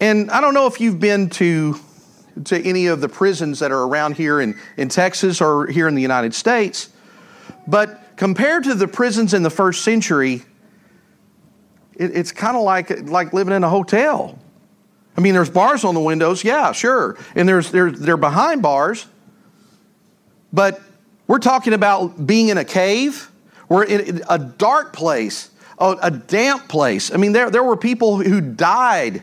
And 0.00 0.31
I 0.31 0.40
don't 0.40 0.54
know 0.54 0.66
if 0.66 0.81
you've 0.81 0.99
been 0.99 1.31
to, 1.31 1.78
to 2.45 2.61
any 2.61 2.87
of 2.87 3.00
the 3.00 3.09
prisons 3.09 3.61
that 3.61 3.71
are 3.71 3.83
around 3.83 4.16
here 4.16 4.40
in, 4.40 4.59
in 4.76 4.88
Texas 4.88 5.40
or 5.40 5.66
here 5.66 5.87
in 5.87 5.95
the 5.95 6.02
United 6.02 6.35
States, 6.35 6.90
but 7.66 8.16
compared 8.16 8.64
to 8.64 8.75
the 8.75 8.88
prisons 8.88 9.35
in 9.35 9.43
the 9.43 9.50
first 9.50 9.83
century, 9.85 10.43
it, 11.95 12.16
it's 12.16 12.33
kind 12.33 12.57
of 12.57 12.62
like, 12.62 13.09
like 13.09 13.33
living 13.33 13.54
in 13.54 13.64
a 13.64 13.69
hotel. 13.69 14.38
I 15.16 15.21
mean, 15.21 15.35
there's 15.35 15.50
bars 15.50 15.85
on 15.85 15.95
the 15.95 16.00
windows, 16.00 16.43
yeah, 16.43 16.73
sure. 16.73 17.16
And 17.35 17.49
there's, 17.49 17.71
there's, 17.71 17.99
they're 18.00 18.16
behind 18.16 18.62
bars, 18.62 19.07
but 20.52 20.81
we're 21.26 21.38
talking 21.38 21.73
about 21.73 22.26
being 22.26 22.49
in 22.49 22.59
a 22.59 22.64
cave. 22.64 23.31
We're 23.68 23.85
in 23.85 24.23
a 24.28 24.38
dark 24.38 24.92
place, 24.92 25.50
a, 25.78 26.11
damp 26.11 26.68
place. 26.68 27.12
I 27.12 27.16
mean, 27.16 27.33
there, 27.33 27.50
there 27.50 27.62
were 27.62 27.76
people 27.76 28.18
who 28.18 28.40
died 28.40 29.23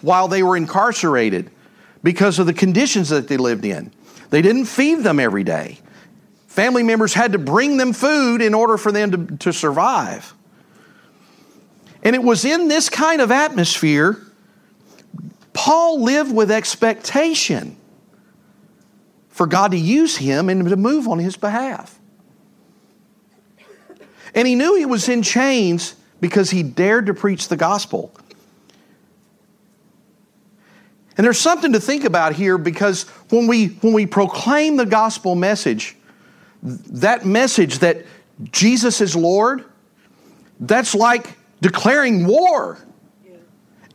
while 0.00 0.28
they 0.28 0.42
were 0.42 0.56
incarcerated 0.56 1.50
because 2.02 2.38
of 2.38 2.46
the 2.46 2.54
conditions 2.54 3.10
that 3.10 3.28
they 3.28 3.36
lived 3.36 3.64
in. 3.64 3.92
They 4.30 4.42
didn't 4.42 4.64
feed 4.64 5.00
them 5.00 5.20
every 5.20 5.44
day. 5.44 5.78
Family 6.46 6.82
members 6.82 7.14
had 7.14 7.32
to 7.32 7.38
bring 7.38 7.76
them 7.76 7.92
food 7.92 8.42
in 8.42 8.54
order 8.54 8.76
for 8.76 8.92
them 8.92 9.28
to, 9.28 9.36
to 9.38 9.52
survive. 9.52 10.34
And 12.02 12.16
it 12.16 12.22
was 12.22 12.44
in 12.44 12.68
this 12.68 12.88
kind 12.88 13.20
of 13.20 13.30
atmosphere, 13.30 14.18
Paul 15.52 16.02
lived 16.02 16.34
with 16.34 16.50
expectation 16.50 17.76
for 19.28 19.46
God 19.46 19.70
to 19.70 19.78
use 19.78 20.16
him 20.16 20.48
and 20.48 20.68
to 20.68 20.76
move 20.76 21.08
on 21.08 21.18
his 21.18 21.36
behalf. 21.36 21.98
And 24.34 24.48
he 24.48 24.54
knew 24.54 24.76
he 24.76 24.86
was 24.86 25.08
in 25.08 25.22
chains 25.22 25.94
because 26.20 26.50
he 26.50 26.62
dared 26.62 27.06
to 27.06 27.14
preach 27.14 27.48
the 27.48 27.56
gospel. 27.56 28.14
And 31.16 31.26
there's 31.26 31.38
something 31.38 31.72
to 31.72 31.80
think 31.80 32.04
about 32.04 32.32
here 32.34 32.56
because 32.56 33.02
when 33.28 33.46
we, 33.46 33.68
when 33.68 33.92
we 33.92 34.06
proclaim 34.06 34.76
the 34.76 34.86
gospel 34.86 35.34
message, 35.34 35.96
that 36.62 37.26
message 37.26 37.80
that 37.80 38.06
Jesus 38.50 39.00
is 39.00 39.14
Lord, 39.14 39.64
that's 40.60 40.94
like 40.94 41.36
declaring 41.60 42.26
war. 42.26 42.78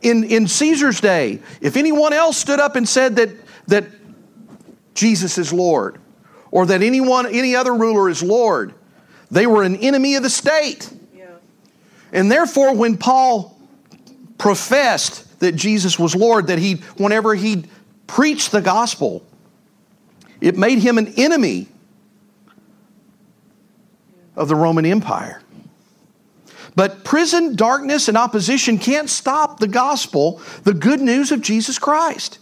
In, 0.00 0.22
in 0.22 0.46
Caesar's 0.46 1.00
day, 1.00 1.40
if 1.60 1.76
anyone 1.76 2.12
else 2.12 2.36
stood 2.36 2.60
up 2.60 2.76
and 2.76 2.88
said 2.88 3.16
that, 3.16 3.30
that 3.66 3.86
Jesus 4.94 5.38
is 5.38 5.52
Lord, 5.52 5.98
or 6.52 6.66
that 6.66 6.82
anyone, 6.82 7.26
any 7.26 7.56
other 7.56 7.74
ruler 7.74 8.08
is 8.08 8.22
Lord. 8.22 8.74
They 9.30 9.46
were 9.46 9.62
an 9.62 9.76
enemy 9.76 10.14
of 10.14 10.22
the 10.22 10.30
state. 10.30 10.90
Yeah. 11.14 11.26
And 12.12 12.30
therefore, 12.30 12.74
when 12.74 12.96
Paul 12.96 13.58
professed 14.38 15.40
that 15.40 15.52
Jesus 15.52 15.98
was 15.98 16.14
Lord, 16.14 16.46
that 16.46 16.58
he, 16.58 16.76
whenever 16.96 17.34
he 17.34 17.64
preached 18.06 18.52
the 18.52 18.62
gospel, 18.62 19.24
it 20.40 20.56
made 20.56 20.78
him 20.78 20.98
an 20.98 21.14
enemy 21.16 21.68
of 24.36 24.48
the 24.48 24.54
Roman 24.54 24.86
Empire. 24.86 25.42
But 26.74 27.02
prison, 27.02 27.56
darkness, 27.56 28.06
and 28.06 28.16
opposition 28.16 28.78
can't 28.78 29.10
stop 29.10 29.58
the 29.58 29.66
gospel, 29.66 30.40
the 30.62 30.74
good 30.74 31.00
news 31.00 31.32
of 31.32 31.42
Jesus 31.42 31.78
Christ. 31.78 32.38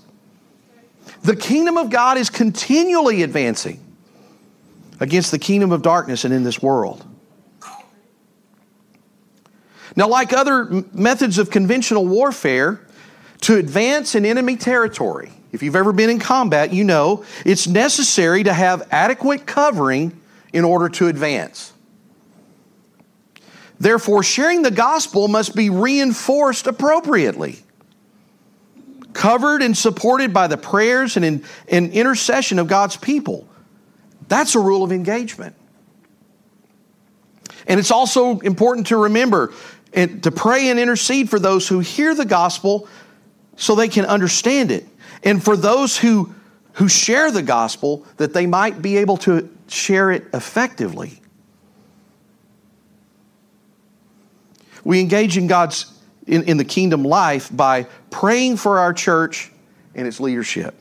The 1.23 1.35
kingdom 1.35 1.79
of 1.79 1.89
God 1.89 2.19
is 2.19 2.29
continually 2.29 3.23
advancing 3.23 3.81
against 5.01 5.31
the 5.31 5.39
kingdom 5.39 5.73
of 5.73 5.83
darkness 5.83 6.25
and 6.25 6.33
in 6.33 6.43
this 6.45 6.61
world. 6.63 7.05
Now, 9.95 10.09
like 10.09 10.33
other 10.33 10.85
methods 10.93 11.39
of 11.39 11.51
conventional 11.51 12.07
warfare, 12.07 12.81
to 13.43 13.57
advance 13.57 14.15
in 14.15 14.27
enemy 14.27 14.57
territory, 14.57 15.33
if 15.53 15.63
you've 15.63 15.77
ever 15.77 15.93
been 15.93 16.11
in 16.11 16.19
combat, 16.19 16.73
you 16.73 16.85
know 16.85 17.25
it's 17.45 17.67
necessary 17.67 18.43
to 18.45 18.53
have 18.53 18.87
adequate 18.91 19.47
covering 19.47 20.21
in 20.53 20.65
order 20.65 20.89
to 20.91 21.09
advance. 21.09 21.73
Therefore, 23.79 24.23
sharing 24.23 24.63
the 24.63 24.71
gospel 24.71 25.29
must 25.29 25.55
be 25.55 25.71
reinforced 25.71 26.67
appropriately 26.67 27.59
covered 29.13 29.63
and 29.63 29.77
supported 29.77 30.33
by 30.33 30.47
the 30.47 30.59
prayers 30.59 31.17
and, 31.17 31.25
in, 31.25 31.45
and 31.69 31.93
intercession 31.93 32.59
of 32.59 32.69
God's 32.69 32.97
people. 32.97 33.49
That's 34.29 34.55
a 34.55 34.61
rule 34.61 34.83
of 34.83 34.93
engagement. 34.93 35.55
And 37.67 37.81
it's 37.81 37.91
also 37.91 38.39
important 38.41 38.89
to 38.89 38.97
remember 38.97 39.53
and 39.93 40.23
to 40.23 40.31
pray 40.31 40.69
and 40.69 40.79
intercede 40.79 41.31
for 41.31 41.39
those 41.39 41.67
who 41.69 41.81
hear 41.81 42.15
the 42.15 42.25
gospel 42.25 42.89
so 43.57 43.75
they 43.75 43.89
can 43.89 44.05
understand 44.05 44.71
it. 44.71 44.87
And 45.23 45.43
for 45.43 45.57
those 45.57 45.97
who, 45.97 46.35
who 46.75 46.89
share 46.89 47.31
the 47.31 47.43
gospel, 47.43 48.07
that 48.19 48.33
they 48.35 48.47
might 48.47 48.83
be 48.83 48.99
able 48.99 49.17
to 49.19 49.49
share 49.69 50.11
it 50.11 50.27
effectively. 50.33 51.21
We 54.85 55.01
engage 55.01 55.37
in 55.37 55.49
God's 55.49 55.93
in, 56.27 56.45
in 56.45 56.57
the 56.57 56.65
kingdom 56.65 57.05
life 57.05 57.55
by 57.55 57.85
praying 58.11 58.57
for 58.57 58.79
our 58.79 58.93
church 58.93 59.51
and 59.95 60.07
its 60.07 60.21
leadership. 60.21 60.75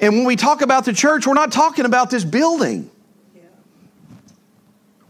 And 0.00 0.14
when 0.14 0.24
we 0.24 0.36
talk 0.36 0.62
about 0.62 0.84
the 0.84 0.92
church, 0.92 1.26
we're 1.26 1.34
not 1.34 1.52
talking 1.52 1.84
about 1.84 2.10
this 2.10 2.24
building. 2.24 2.90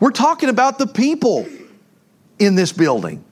We're 0.01 0.11
talking 0.11 0.49
about 0.49 0.79
the 0.79 0.87
people 0.87 1.47
in 2.39 2.55
this 2.55 2.73
building. 2.73 3.25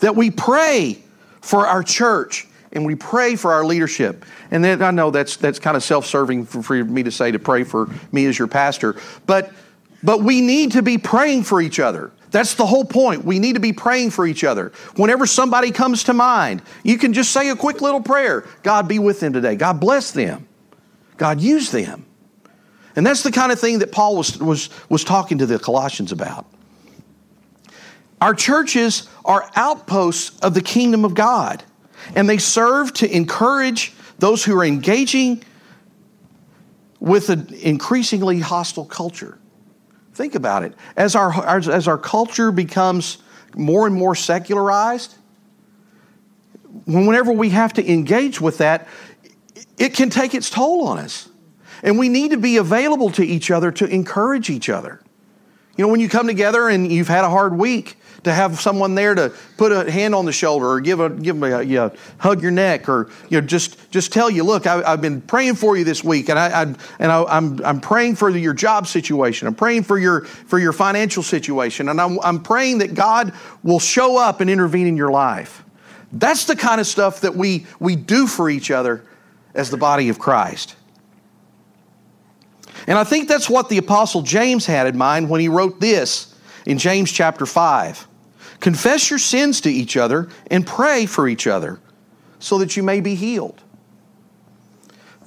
That 0.00 0.16
we 0.16 0.30
pray 0.30 0.98
for 1.40 1.66
our 1.66 1.82
church 1.82 2.46
and 2.72 2.84
we 2.84 2.94
pray 2.94 3.36
for 3.36 3.52
our 3.52 3.64
leadership. 3.64 4.24
And 4.50 4.62
then 4.62 4.82
I 4.82 4.90
know 4.90 5.10
that's 5.10 5.36
that's 5.36 5.58
kind 5.58 5.76
of 5.76 5.82
self-serving 5.82 6.46
for, 6.46 6.62
for 6.62 6.84
me 6.84 7.04
to 7.04 7.10
say 7.10 7.30
to 7.30 7.38
pray 7.38 7.64
for 7.64 7.88
me 8.12 8.26
as 8.26 8.38
your 8.38 8.48
pastor, 8.48 8.96
but 9.26 9.52
but 10.02 10.22
we 10.22 10.40
need 10.40 10.72
to 10.72 10.82
be 10.82 10.98
praying 10.98 11.44
for 11.44 11.60
each 11.60 11.80
other. 11.80 12.12
That's 12.30 12.54
the 12.54 12.66
whole 12.66 12.84
point. 12.84 13.24
We 13.24 13.38
need 13.38 13.54
to 13.54 13.60
be 13.60 13.72
praying 13.72 14.10
for 14.10 14.26
each 14.26 14.44
other. 14.44 14.72
Whenever 14.96 15.26
somebody 15.26 15.70
comes 15.70 16.04
to 16.04 16.12
mind, 16.12 16.62
you 16.82 16.98
can 16.98 17.14
just 17.14 17.32
say 17.32 17.48
a 17.48 17.56
quick 17.56 17.80
little 17.80 18.02
prayer. 18.02 18.44
God 18.62 18.86
be 18.86 18.98
with 18.98 19.20
them 19.20 19.32
today. 19.32 19.56
God 19.56 19.80
bless 19.80 20.10
them. 20.10 20.47
God 21.18 21.40
used 21.40 21.72
them. 21.72 22.06
And 22.96 23.06
that's 23.06 23.22
the 23.22 23.30
kind 23.30 23.52
of 23.52 23.60
thing 23.60 23.80
that 23.80 23.92
Paul 23.92 24.16
was, 24.16 24.38
was, 24.38 24.70
was 24.88 25.04
talking 25.04 25.38
to 25.38 25.46
the 25.46 25.58
Colossians 25.58 26.10
about. 26.10 26.46
Our 28.20 28.34
churches 28.34 29.08
are 29.24 29.48
outposts 29.54 30.38
of 30.40 30.54
the 30.54 30.62
kingdom 30.62 31.04
of 31.04 31.14
God, 31.14 31.62
and 32.16 32.28
they 32.28 32.38
serve 32.38 32.92
to 32.94 33.14
encourage 33.14 33.92
those 34.18 34.44
who 34.44 34.58
are 34.58 34.64
engaging 34.64 35.44
with 36.98 37.28
an 37.28 37.54
increasingly 37.54 38.40
hostile 38.40 38.84
culture. 38.84 39.38
Think 40.14 40.34
about 40.34 40.64
it. 40.64 40.74
As 40.96 41.14
our, 41.14 41.46
as 41.46 41.86
our 41.86 41.98
culture 41.98 42.50
becomes 42.50 43.18
more 43.54 43.86
and 43.86 43.94
more 43.94 44.16
secularized, 44.16 45.14
whenever 46.86 47.30
we 47.32 47.50
have 47.50 47.72
to 47.74 47.88
engage 47.88 48.40
with 48.40 48.58
that, 48.58 48.88
it 49.78 49.94
can 49.94 50.10
take 50.10 50.34
its 50.34 50.50
toll 50.50 50.86
on 50.86 50.98
us. 50.98 51.28
And 51.82 51.98
we 51.98 52.08
need 52.08 52.32
to 52.32 52.36
be 52.36 52.56
available 52.56 53.10
to 53.12 53.24
each 53.24 53.50
other 53.50 53.70
to 53.72 53.86
encourage 53.86 54.50
each 54.50 54.68
other. 54.68 55.00
You 55.76 55.84
know, 55.84 55.92
when 55.92 56.00
you 56.00 56.08
come 56.08 56.26
together 56.26 56.68
and 56.68 56.90
you've 56.90 57.08
had 57.08 57.24
a 57.24 57.30
hard 57.30 57.56
week, 57.56 57.96
to 58.24 58.32
have 58.32 58.60
someone 58.60 58.94
there 58.94 59.14
to 59.14 59.32
put 59.56 59.72
a 59.72 59.90
hand 59.90 60.14
on 60.14 60.24
the 60.24 60.32
shoulder 60.32 60.66
or 60.66 60.80
give 60.80 61.00
a 61.00 61.10
give 61.10 61.42
a, 61.42 61.64
you 61.64 61.76
know, 61.76 61.92
hug 62.18 62.42
your 62.42 62.50
neck 62.50 62.88
or 62.88 63.08
you 63.28 63.40
know 63.40 63.46
just 63.46 63.90
just 63.90 64.12
tell 64.12 64.30
you, 64.30 64.44
look, 64.44 64.66
I, 64.66 64.90
have 64.90 65.00
been 65.00 65.20
praying 65.20 65.54
for 65.54 65.76
you 65.76 65.84
this 65.84 66.02
week, 66.02 66.28
and 66.28 66.38
I, 66.38 66.48
I 66.48 66.62
and 66.62 67.12
I, 67.12 67.20
am 67.20 67.26
I'm, 67.28 67.64
I'm 67.64 67.80
praying 67.80 68.16
for 68.16 68.28
your 68.28 68.54
job 68.54 68.86
situation. 68.86 69.46
I'm 69.46 69.54
praying 69.54 69.84
for 69.84 69.98
your 69.98 70.22
for 70.24 70.58
your 70.58 70.72
financial 70.72 71.22
situation, 71.22 71.88
and 71.88 72.00
I'm 72.00 72.18
I'm 72.20 72.42
praying 72.42 72.78
that 72.78 72.94
God 72.94 73.32
will 73.62 73.80
show 73.80 74.16
up 74.18 74.40
and 74.40 74.50
intervene 74.50 74.86
in 74.86 74.96
your 74.96 75.10
life. 75.10 75.64
That's 76.12 76.46
the 76.46 76.56
kind 76.56 76.80
of 76.80 76.86
stuff 76.86 77.20
that 77.20 77.36
we 77.36 77.66
we 77.78 77.96
do 77.96 78.26
for 78.26 78.50
each 78.50 78.70
other 78.70 79.04
as 79.54 79.70
the 79.70 79.76
body 79.76 80.08
of 80.08 80.18
Christ. 80.18 80.76
And 82.86 82.96
I 82.96 83.04
think 83.04 83.28
that's 83.28 83.50
what 83.50 83.68
the 83.68 83.78
Apostle 83.78 84.22
James 84.22 84.66
had 84.66 84.86
in 84.86 84.96
mind 84.96 85.28
when 85.28 85.40
he 85.40 85.48
wrote 85.48 85.80
this 85.80 86.34
in 86.64 86.78
James 86.78 87.12
chapter 87.12 87.44
5. 87.44 88.06
Confess 88.60 89.10
your 89.10 89.18
sins 89.18 89.60
to 89.62 89.70
each 89.70 89.96
other 89.96 90.28
and 90.50 90.66
pray 90.66 91.06
for 91.06 91.28
each 91.28 91.46
other 91.46 91.80
so 92.38 92.58
that 92.58 92.76
you 92.76 92.82
may 92.82 93.00
be 93.00 93.14
healed. 93.14 93.60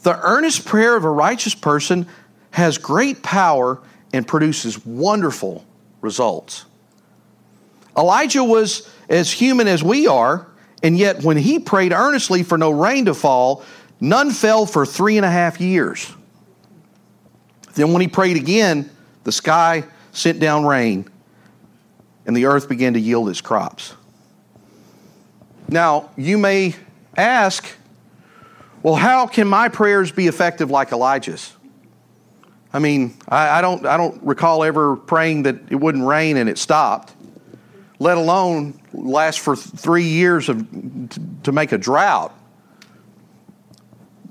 The 0.04 0.20
earnest 0.20 0.66
prayer 0.66 0.96
of 0.96 1.04
a 1.04 1.10
righteous 1.10 1.54
person 1.54 2.08
has 2.52 2.78
great 2.78 3.22
power 3.22 3.80
and 4.14 4.28
produces 4.28 4.84
wonderful 4.86 5.64
results. 6.02 6.66
Elijah 7.98 8.44
was 8.44 8.90
as 9.10 9.32
human 9.32 9.68
as 9.68 9.84
we 9.84 10.08
are, 10.08 10.48
and 10.82 10.98
yet 10.98 11.24
when 11.24 11.38
he 11.38 11.60
prayed 11.60 11.94
earnestly 11.94 12.44
for 12.44 12.58
no 12.58 12.72
rain 12.72 13.06
to 13.06 13.14
fall, 13.14 13.64
none 14.02 14.32
fell 14.32 14.66
for 14.66 14.86
three 14.86 15.16
and 15.16 15.26
a 15.26 15.32
half 15.32 15.62
years. 15.62 16.12
Then, 17.76 17.94
when 17.94 18.02
he 18.02 18.10
prayed 18.10 18.36
again, 18.36 18.90
the 19.24 19.32
sky 19.32 19.86
sent 20.12 20.42
down 20.42 20.66
rain, 20.66 21.10
and 22.26 22.36
the 22.36 22.46
earth 22.46 22.68
began 22.68 22.94
to 22.96 23.00
yield 23.00 23.30
its 23.30 23.40
crops. 23.40 23.94
Now, 25.70 26.10
you 26.18 26.38
may 26.38 26.76
ask, 27.16 27.66
well, 28.84 28.96
how 28.96 29.26
can 29.28 29.48
my 29.48 29.70
prayers 29.70 30.12
be 30.12 30.28
effective 30.28 30.70
like 30.70 30.92
Elijah's? 30.92 31.54
I 32.74 32.80
mean, 32.80 33.16
I, 33.28 33.60
I, 33.60 33.62
don't, 33.62 33.86
I 33.86 33.96
don't 33.96 34.22
recall 34.24 34.64
ever 34.64 34.96
praying 34.96 35.44
that 35.44 35.56
it 35.70 35.76
wouldn't 35.76 36.06
rain 36.06 36.38
and 36.38 36.50
it 36.50 36.58
stopped, 36.58 37.14
let 38.00 38.18
alone 38.18 38.80
last 38.94 39.40
for 39.40 39.56
three 39.56 40.06
years 40.06 40.50
of, 40.50 40.70
to, 41.10 41.22
to 41.44 41.52
make 41.52 41.72
a 41.72 41.78
drought. 41.78 42.38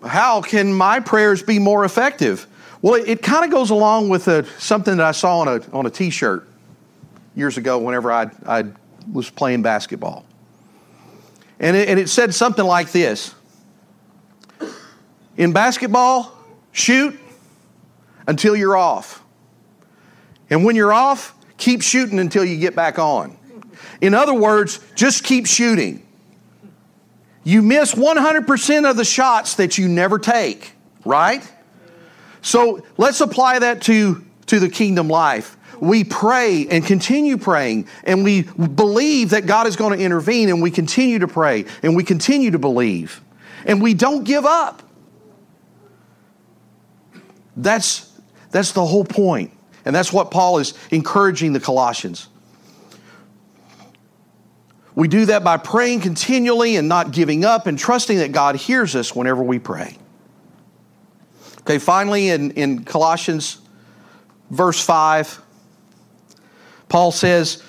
How 0.04 0.40
can 0.40 0.72
my 0.72 1.00
prayers 1.00 1.42
be 1.42 1.58
more 1.58 1.84
effective? 1.84 2.46
Well, 2.82 2.94
it, 2.94 3.08
it 3.08 3.22
kind 3.22 3.44
of 3.44 3.50
goes 3.50 3.70
along 3.70 4.08
with 4.08 4.28
a, 4.28 4.46
something 4.58 4.96
that 4.96 5.06
I 5.06 5.12
saw 5.12 5.40
on 5.40 5.48
a, 5.48 5.62
on 5.72 5.86
a 5.86 5.90
t 5.90 6.10
shirt 6.10 6.48
years 7.34 7.58
ago 7.58 7.78
whenever 7.78 8.10
I, 8.10 8.30
I 8.46 8.64
was 9.12 9.30
playing 9.30 9.62
basketball. 9.62 10.24
And 11.58 11.76
it, 11.76 11.88
and 11.88 12.00
it 12.00 12.08
said 12.08 12.34
something 12.34 12.64
like 12.64 12.90
this 12.92 13.34
In 15.36 15.52
basketball, 15.52 16.36
shoot 16.72 17.18
until 18.26 18.56
you're 18.56 18.76
off. 18.76 19.22
And 20.48 20.64
when 20.64 20.74
you're 20.74 20.92
off, 20.92 21.34
keep 21.58 21.82
shooting 21.82 22.18
until 22.18 22.44
you 22.44 22.58
get 22.58 22.74
back 22.74 22.98
on. 22.98 23.36
In 24.00 24.14
other 24.14 24.34
words, 24.34 24.80
just 24.94 25.22
keep 25.24 25.46
shooting. 25.46 26.06
You 27.42 27.62
miss 27.62 27.94
100% 27.94 28.90
of 28.90 28.96
the 28.96 29.04
shots 29.04 29.54
that 29.54 29.78
you 29.78 29.88
never 29.88 30.18
take, 30.18 30.72
right? 31.04 31.50
So 32.42 32.84
let's 32.96 33.20
apply 33.20 33.60
that 33.60 33.82
to, 33.82 34.24
to 34.46 34.60
the 34.60 34.68
kingdom 34.68 35.08
life. 35.08 35.56
We 35.80 36.04
pray 36.04 36.66
and 36.68 36.84
continue 36.84 37.38
praying, 37.38 37.88
and 38.04 38.22
we 38.22 38.42
believe 38.42 39.30
that 39.30 39.46
God 39.46 39.66
is 39.66 39.76
going 39.76 39.98
to 39.98 40.04
intervene, 40.04 40.50
and 40.50 40.60
we 40.60 40.70
continue 40.70 41.20
to 41.20 41.28
pray, 41.28 41.64
and 41.82 41.96
we 41.96 42.04
continue 42.04 42.50
to 42.50 42.58
believe, 42.58 43.22
and 43.64 43.80
we 43.80 43.94
don't 43.94 44.24
give 44.24 44.44
up. 44.44 44.82
That's, 47.56 48.10
that's 48.50 48.72
the 48.72 48.84
whole. 48.84 49.06
And 49.84 49.96
that's 49.96 50.12
what 50.12 50.30
Paul 50.30 50.58
is 50.58 50.74
encouraging 50.90 51.54
the 51.54 51.60
Colossians. 51.60 52.28
We 55.00 55.08
do 55.08 55.24
that 55.24 55.42
by 55.42 55.56
praying 55.56 56.00
continually 56.00 56.76
and 56.76 56.86
not 56.86 57.10
giving 57.10 57.42
up 57.42 57.66
and 57.66 57.78
trusting 57.78 58.18
that 58.18 58.32
God 58.32 58.56
hears 58.56 58.94
us 58.94 59.16
whenever 59.16 59.42
we 59.42 59.58
pray. 59.58 59.96
Okay, 61.60 61.78
finally, 61.78 62.28
in, 62.28 62.50
in 62.50 62.84
Colossians 62.84 63.62
verse 64.50 64.78
5, 64.84 65.40
Paul 66.90 67.12
says, 67.12 67.62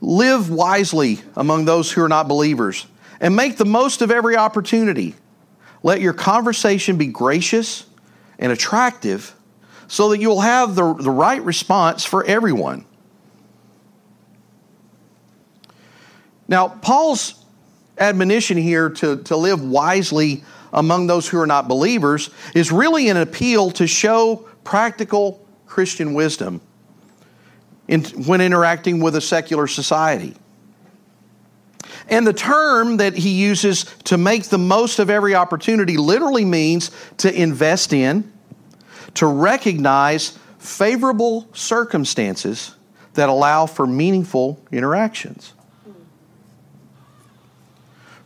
Live 0.00 0.48
wisely 0.48 1.20
among 1.36 1.66
those 1.66 1.92
who 1.92 2.02
are 2.02 2.08
not 2.08 2.26
believers 2.26 2.86
and 3.20 3.36
make 3.36 3.58
the 3.58 3.66
most 3.66 4.00
of 4.00 4.10
every 4.10 4.38
opportunity. 4.38 5.14
Let 5.82 6.00
your 6.00 6.14
conversation 6.14 6.96
be 6.96 7.08
gracious 7.08 7.84
and 8.38 8.50
attractive 8.50 9.36
so 9.88 10.08
that 10.08 10.20
you'll 10.20 10.40
have 10.40 10.74
the, 10.74 10.94
the 10.94 11.10
right 11.10 11.42
response 11.42 12.06
for 12.06 12.24
everyone. 12.24 12.86
Now, 16.48 16.68
Paul's 16.68 17.44
admonition 17.98 18.56
here 18.56 18.88
to, 18.90 19.22
to 19.24 19.36
live 19.36 19.62
wisely 19.62 20.42
among 20.72 21.06
those 21.06 21.28
who 21.28 21.38
are 21.38 21.46
not 21.46 21.68
believers 21.68 22.30
is 22.54 22.72
really 22.72 23.08
an 23.08 23.16
appeal 23.16 23.70
to 23.72 23.86
show 23.86 24.48
practical 24.64 25.46
Christian 25.66 26.14
wisdom 26.14 26.60
in, 27.86 28.04
when 28.04 28.40
interacting 28.40 29.00
with 29.00 29.14
a 29.16 29.20
secular 29.20 29.66
society. 29.66 30.34
And 32.08 32.26
the 32.26 32.32
term 32.32 32.98
that 32.98 33.14
he 33.14 33.30
uses 33.30 33.84
to 34.04 34.16
make 34.16 34.44
the 34.44 34.58
most 34.58 34.98
of 34.98 35.10
every 35.10 35.34
opportunity 35.34 35.96
literally 35.96 36.44
means 36.44 36.90
to 37.18 37.32
invest 37.32 37.92
in, 37.92 38.32
to 39.14 39.26
recognize 39.26 40.38
favorable 40.58 41.48
circumstances 41.52 42.74
that 43.14 43.28
allow 43.28 43.66
for 43.66 43.86
meaningful 43.86 44.62
interactions. 44.72 45.52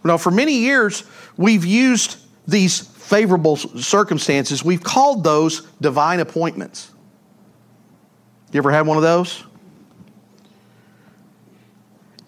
Now, 0.05 0.17
for 0.17 0.31
many 0.31 0.59
years, 0.59 1.05
we've 1.37 1.65
used 1.65 2.17
these 2.47 2.81
favorable 2.81 3.57
circumstances, 3.57 4.65
we've 4.65 4.83
called 4.83 5.23
those 5.23 5.63
divine 5.81 6.21
appointments. 6.21 6.91
You 8.53 8.59
ever 8.59 8.71
had 8.71 8.87
one 8.87 8.97
of 8.97 9.03
those? 9.03 9.45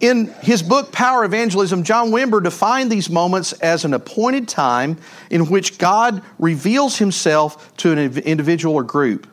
In 0.01 0.27
his 0.43 0.63
book, 0.63 0.93
Power 0.93 1.25
Evangelism, 1.25 1.85
John 1.85 2.11
Wimber 2.11 2.43
defined 2.43 2.93
these 2.93 3.09
moments 3.09 3.55
as 3.55 3.85
an 3.87 3.95
appointed 3.95 4.49
time 4.49 4.99
in 5.31 5.49
which 5.49 5.79
God 5.79 6.23
reveals 6.39 6.99
himself 6.99 7.75
to 7.79 7.93
an 7.93 8.19
individual 8.19 8.75
or 8.75 8.83
group, 8.83 9.27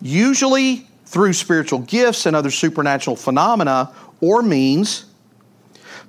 usually 0.00 0.88
through 1.06 1.34
spiritual 1.34 1.80
gifts 1.80 2.26
and 2.26 2.34
other 2.34 2.50
supernatural 2.50 3.14
phenomena 3.14 3.94
or 4.20 4.42
means. 4.42 5.04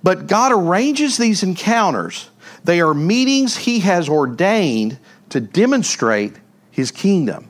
But 0.03 0.27
God 0.27 0.51
arranges 0.51 1.17
these 1.17 1.43
encounters 1.43 2.29
they 2.63 2.79
are 2.79 2.93
meetings 2.93 3.57
he 3.57 3.79
has 3.81 4.07
ordained 4.07 4.97
to 5.29 5.41
demonstrate 5.41 6.33
his 6.71 6.91
kingdom. 6.91 7.49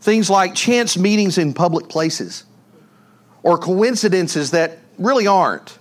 Things 0.00 0.28
like 0.28 0.54
chance 0.54 0.98
meetings 0.98 1.38
in 1.38 1.54
public 1.54 1.88
places 1.88 2.44
or 3.42 3.58
coincidences 3.58 4.50
that 4.50 4.78
really 4.98 5.26
aren't 5.26 5.78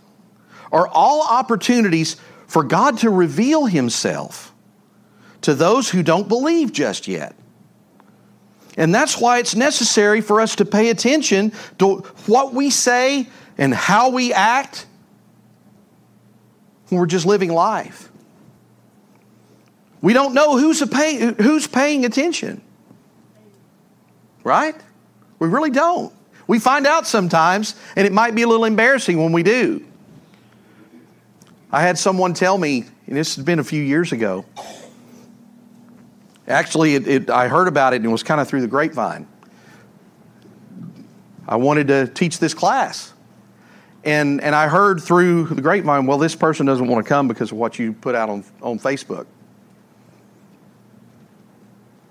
are 0.72 0.88
all 0.88 1.28
opportunities 1.28 2.16
for 2.48 2.64
God 2.64 3.00
to 3.00 3.10
reveal 3.10 3.66
himself 3.66 4.54
to 5.42 5.54
those 5.54 5.90
who 5.90 6.04
don't 6.04 6.28
believe 6.28 6.72
just 6.72 7.08
yet. 7.08 7.36
And 8.78 8.94
that's 8.94 9.20
why 9.20 9.40
it's 9.40 9.56
necessary 9.56 10.22
for 10.22 10.42
us 10.42 10.56
to 10.56 10.66
pay 10.66 10.90
attention 10.90 11.52
to 11.80 11.98
what 12.26 12.54
we 12.54 12.70
say 12.70 13.28
and 13.58 13.74
how 13.74 14.10
we 14.10 14.34
act 14.34 14.86
when 16.90 17.00
we're 17.00 17.08
just 17.08 17.26
living 17.26 17.52
life. 17.52 18.10
We 20.02 20.14
don't 20.14 20.34
know 20.34 20.58
who's, 20.58 20.86
pay, 20.88 21.34
who's 21.42 21.68
paying 21.68 22.06
attention. 22.06 22.62
Right? 24.44 24.76
We 25.40 25.48
really 25.48 25.72
don't. 25.72 26.14
We 26.46 26.60
find 26.60 26.86
out 26.86 27.08
sometimes, 27.08 27.76
and 27.96 28.06
it 28.06 28.12
might 28.12 28.36
be 28.36 28.42
a 28.42 28.48
little 28.48 28.66
embarrassing 28.66 29.18
when 29.18 29.32
we 29.32 29.44
do. 29.44 29.86
I 31.72 31.82
had 31.82 31.98
someone 31.98 32.34
tell 32.34 32.58
me, 32.58 32.86
and 33.08 33.16
this 33.16 33.36
has 33.36 33.46
been 33.46 33.60
a 33.60 33.64
few 33.64 33.82
years 33.82 34.12
ago, 34.12 34.46
Actually, 36.48 36.96
it, 36.96 37.08
it, 37.08 37.30
I 37.30 37.48
heard 37.48 37.68
about 37.68 37.94
it 37.94 37.98
and 37.98 38.06
it 38.06 38.10
was 38.10 38.24
kind 38.24 38.42
of 38.42 38.48
through 38.48 38.62
the 38.62 38.68
grapevine. 38.68 39.28
I 41.48 41.56
wanted 41.56 41.88
to 41.88 42.08
teach 42.08 42.40
this 42.40 42.54
class. 42.54 43.13
And, 44.04 44.42
and 44.42 44.54
I 44.54 44.68
heard 44.68 45.02
through 45.02 45.46
the 45.46 45.62
grapevine, 45.62 46.06
well, 46.06 46.18
this 46.18 46.36
person 46.36 46.66
doesn't 46.66 46.88
want 46.88 47.06
to 47.06 47.10
come 47.10 47.28
because 47.28 47.52
of 47.52 47.58
what 47.58 47.80
you 47.80 47.94
put 47.94 48.16
out 48.16 48.30
on, 48.30 48.44
on 48.62 48.78
Facebook. 48.78 49.26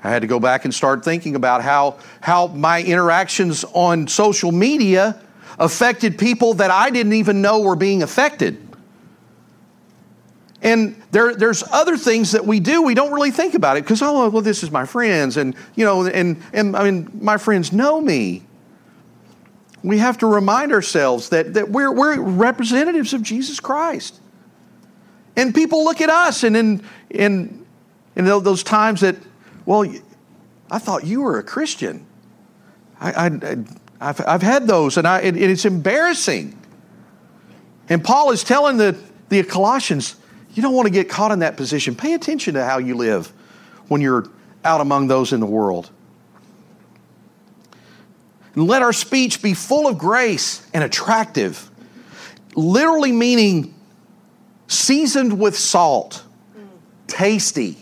I 0.02 0.10
had 0.10 0.22
to 0.22 0.28
go 0.28 0.40
back 0.40 0.64
and 0.64 0.74
start 0.74 1.04
thinking 1.04 1.36
about 1.36 1.62
how, 1.62 1.98
how 2.20 2.48
my 2.48 2.82
interactions 2.82 3.64
on 3.72 4.08
social 4.08 4.50
media 4.50 5.20
affected 5.58 6.18
people 6.18 6.54
that 6.54 6.70
I 6.70 6.90
didn't 6.90 7.12
even 7.12 7.42
know 7.42 7.60
were 7.60 7.76
being 7.76 8.02
affected. 8.02 8.58
And 10.62 11.00
there, 11.10 11.34
there's 11.34 11.62
other 11.72 11.96
things 11.96 12.32
that 12.32 12.46
we 12.46 12.60
do, 12.60 12.82
we 12.82 12.94
don't 12.94 13.12
really 13.12 13.32
think 13.32 13.54
about 13.54 13.76
it 13.76 13.84
because, 13.84 14.00
oh, 14.00 14.28
well, 14.30 14.42
this 14.42 14.62
is 14.62 14.70
my 14.70 14.86
friends. 14.86 15.36
And, 15.36 15.54
you 15.74 15.84
know, 15.84 16.06
and, 16.06 16.40
and 16.52 16.76
I 16.76 16.90
mean, 16.90 17.10
my 17.20 17.36
friends 17.36 17.72
know 17.72 18.00
me. 18.00 18.44
We 19.82 19.98
have 19.98 20.18
to 20.18 20.26
remind 20.26 20.72
ourselves 20.72 21.30
that, 21.30 21.54
that 21.54 21.70
we're, 21.70 21.92
we're 21.92 22.20
representatives 22.20 23.12
of 23.12 23.22
Jesus 23.22 23.58
Christ. 23.60 24.20
And 25.36 25.54
people 25.54 25.84
look 25.84 26.00
at 26.00 26.10
us, 26.10 26.44
and 26.44 26.56
in, 26.56 26.84
in, 27.10 27.66
in 28.14 28.24
those 28.24 28.62
times 28.62 29.00
that, 29.00 29.16
well, 29.66 29.84
I 30.70 30.78
thought 30.78 31.04
you 31.04 31.22
were 31.22 31.38
a 31.38 31.42
Christian. 31.42 32.06
I, 33.00 33.64
I've, 34.00 34.20
I've 34.26 34.42
had 34.42 34.66
those, 34.66 34.96
and, 34.96 35.06
I, 35.06 35.20
and 35.20 35.36
it's 35.36 35.64
embarrassing. 35.64 36.58
And 37.88 38.04
Paul 38.04 38.30
is 38.30 38.44
telling 38.44 38.76
the, 38.76 38.96
the 39.28 39.42
Colossians, 39.42 40.16
you 40.54 40.62
don't 40.62 40.74
want 40.74 40.86
to 40.86 40.92
get 40.92 41.08
caught 41.08 41.32
in 41.32 41.40
that 41.40 41.56
position. 41.56 41.94
Pay 41.94 42.14
attention 42.14 42.54
to 42.54 42.64
how 42.64 42.78
you 42.78 42.94
live 42.94 43.32
when 43.88 44.00
you're 44.00 44.28
out 44.64 44.80
among 44.80 45.08
those 45.08 45.32
in 45.32 45.40
the 45.40 45.46
world. 45.46 45.90
And 48.54 48.66
let 48.66 48.82
our 48.82 48.92
speech 48.92 49.42
be 49.42 49.54
full 49.54 49.88
of 49.88 49.98
grace 49.98 50.66
and 50.74 50.84
attractive, 50.84 51.70
literally 52.54 53.12
meaning 53.12 53.74
seasoned 54.66 55.38
with 55.38 55.56
salt, 55.56 56.22
tasty. 57.06 57.78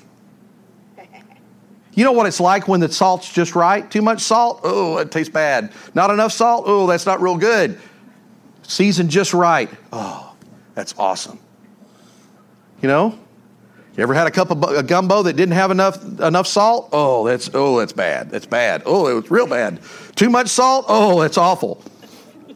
You 1.93 2.05
know 2.05 2.13
what 2.13 2.27
it's 2.27 2.41
like 2.41 2.69
when 2.69 2.81
the 2.81 2.91
salt's 2.91 3.31
just 3.33 3.55
right? 3.55 3.91
Too 3.91 4.01
much 4.01 4.21
salt? 4.21 4.61
Oh, 4.63 4.99
it 4.99 5.11
tastes 5.11 5.33
bad. 5.33 5.73
Not 5.93 6.11
enough 6.11 6.33
salt? 6.33 6.65
Oh, 6.67 6.87
that's 6.87 7.05
not 7.05 7.21
real 7.21 7.37
good. 7.37 7.79
Seasoned 8.63 9.11
just 9.11 9.35
right. 9.35 9.69
Oh, 9.93 10.35
that's 10.75 10.95
awesome. 10.97 11.41
You 12.81 12.89
know? 12.89 13.19
You 14.01 14.05
ever 14.05 14.15
had 14.15 14.27
a 14.27 14.31
cup 14.31 14.51
of 14.51 14.63
a 14.63 14.83
gumbo 14.83 15.25
that 15.25 15.35
didn't 15.35 15.53
have 15.53 15.71
enough 15.71 16.03
enough 16.21 16.47
salt? 16.47 16.89
Oh, 16.91 17.27
that's 17.27 17.51
oh, 17.53 17.81
that's 17.81 17.93
bad. 17.93 18.31
That's 18.31 18.47
bad. 18.47 18.83
Oh, 18.87 19.09
it 19.09 19.13
was 19.13 19.31
real 19.31 19.47
bad. 19.47 19.79
Too 20.17 20.31
much 20.31 20.49
salt? 20.49 20.87
Oh, 20.89 21.21
that's 21.21 21.37
awful. 21.37 21.85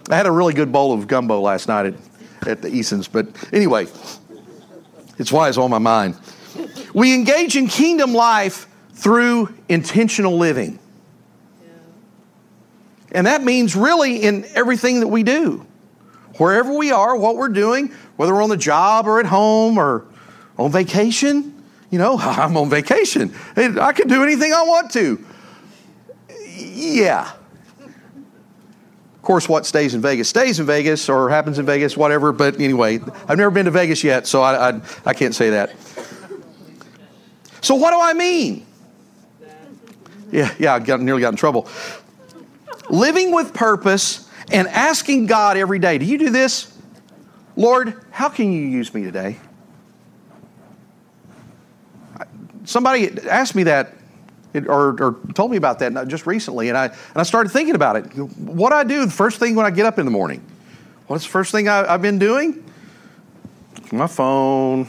I 0.09 0.17
had 0.17 0.25
a 0.25 0.31
really 0.31 0.55
good 0.55 0.73
bowl 0.73 0.95
of 0.95 1.07
gumbo 1.07 1.39
last 1.43 1.69
night 1.69 1.85
at, 1.85 2.49
at 2.49 2.63
the 2.63 2.69
Easons, 2.69 3.09
but 3.09 3.27
anyway, 3.53 3.89
it's 5.19 5.31
why 5.31 5.51
it's 5.51 5.59
on 5.59 5.69
my 5.69 5.77
mind. 5.77 6.17
We 6.95 7.15
engage 7.15 7.59
in 7.59 7.67
kingdom 7.67 8.15
life 8.15 8.67
through 8.95 9.53
intentional 9.69 10.39
living. 10.39 10.79
And 13.13 13.27
that 13.27 13.45
means 13.45 13.77
really 13.77 14.23
in 14.23 14.47
everything 14.55 15.01
that 15.01 15.09
we 15.09 15.23
do. 15.23 15.67
Wherever 16.39 16.73
we 16.73 16.91
are, 16.91 17.15
what 17.19 17.37
we're 17.37 17.51
doing, 17.51 17.93
whether 18.17 18.33
we're 18.33 18.43
on 18.43 18.49
the 18.49 18.57
job 18.57 19.07
or 19.07 19.21
at 19.21 19.27
home 19.27 19.77
or 19.77 20.07
on 20.59 20.73
vacation? 20.73 21.63
You 21.91 21.99
know, 21.99 22.19
I'm 22.21 22.57
on 22.57 22.71
vacation. 22.71 23.35
I 23.57 23.93
can 23.93 24.09
do 24.09 24.23
anything 24.23 24.53
I 24.53 24.63
want 24.63 24.91
to. 24.93 25.25
Yeah. 26.57 27.33
Of 29.15 29.23
course, 29.23 29.49
what 29.49 29.65
stays 29.65 29.95
in 29.95 30.03
Vegas 30.03 30.29
stays 30.29 30.61
in 30.61 30.67
Vegas 30.67 31.09
or 31.09 31.31
happens 31.31 31.59
in 31.59 31.65
Vegas, 31.65 31.97
whatever. 31.97 32.31
But 32.33 32.61
anyway, 32.61 33.01
I've 33.27 33.39
never 33.39 33.51
been 33.51 33.65
to 33.65 33.71
Vegas 33.71 34.05
yet, 34.05 34.27
so 34.27 34.43
I, 34.43 34.71
I, 34.71 34.81
I 35.07 35.15
can't 35.15 35.35
say 35.35 35.51
that. 35.51 35.75
So, 37.63 37.75
what 37.77 37.93
do 37.93 38.01
I 38.01 38.13
mean? 38.13 38.67
Yeah, 40.31 40.53
yeah, 40.59 40.75
I 40.75 40.81
got, 40.81 41.01
nearly 41.01 41.23
got 41.23 41.33
in 41.33 41.37
trouble. 41.37 41.69
Living 42.91 43.33
with 43.33 43.55
purpose 43.55 44.29
and 44.53 44.69
asking 44.69 45.27
God 45.27 45.57
every 45.57 45.79
day. 45.79 45.97
Do 45.97 46.05
you 46.05 46.19
do 46.19 46.31
this? 46.31 46.77
Lord, 47.57 47.95
how 48.11 48.29
can 48.29 48.53
you 48.53 48.67
use 48.67 48.93
me 48.93 49.05
today? 49.05 49.39
Somebody 52.65 53.11
asked 53.29 53.55
me 53.55 53.65
that 53.65 53.95
or, 54.55 54.91
or, 55.03 55.17
told 55.35 55.51
me 55.51 55.57
about 55.57 55.81
that 55.81 55.97
uh, 55.97 56.05
just 56.05 56.27
recently, 56.27 56.69
and 56.69 56.79
I, 56.79 56.87
and 56.87 57.17
I 57.17 57.25
started 57.25 57.51
thinking 57.51 57.75
about 57.75 57.97
it. 57.97 58.05
What 58.39 58.73
I 58.73 58.85
do 58.85 59.05
the 59.05 59.11
first 59.11 59.39
thing 59.39 59.55
when 59.57 59.67
I 59.67 59.71
get 59.71 59.87
up 59.87 59.99
in 59.99 60.05
the 60.05 60.13
morning? 60.13 60.45
What's 61.07 61.25
the 61.25 61.31
first 61.31 61.51
thing 61.53 61.69
I, 61.69 61.91
have 61.91 62.03
been 62.03 62.19
doing? 62.19 62.65
My 63.93 64.07
phone. 64.07 64.89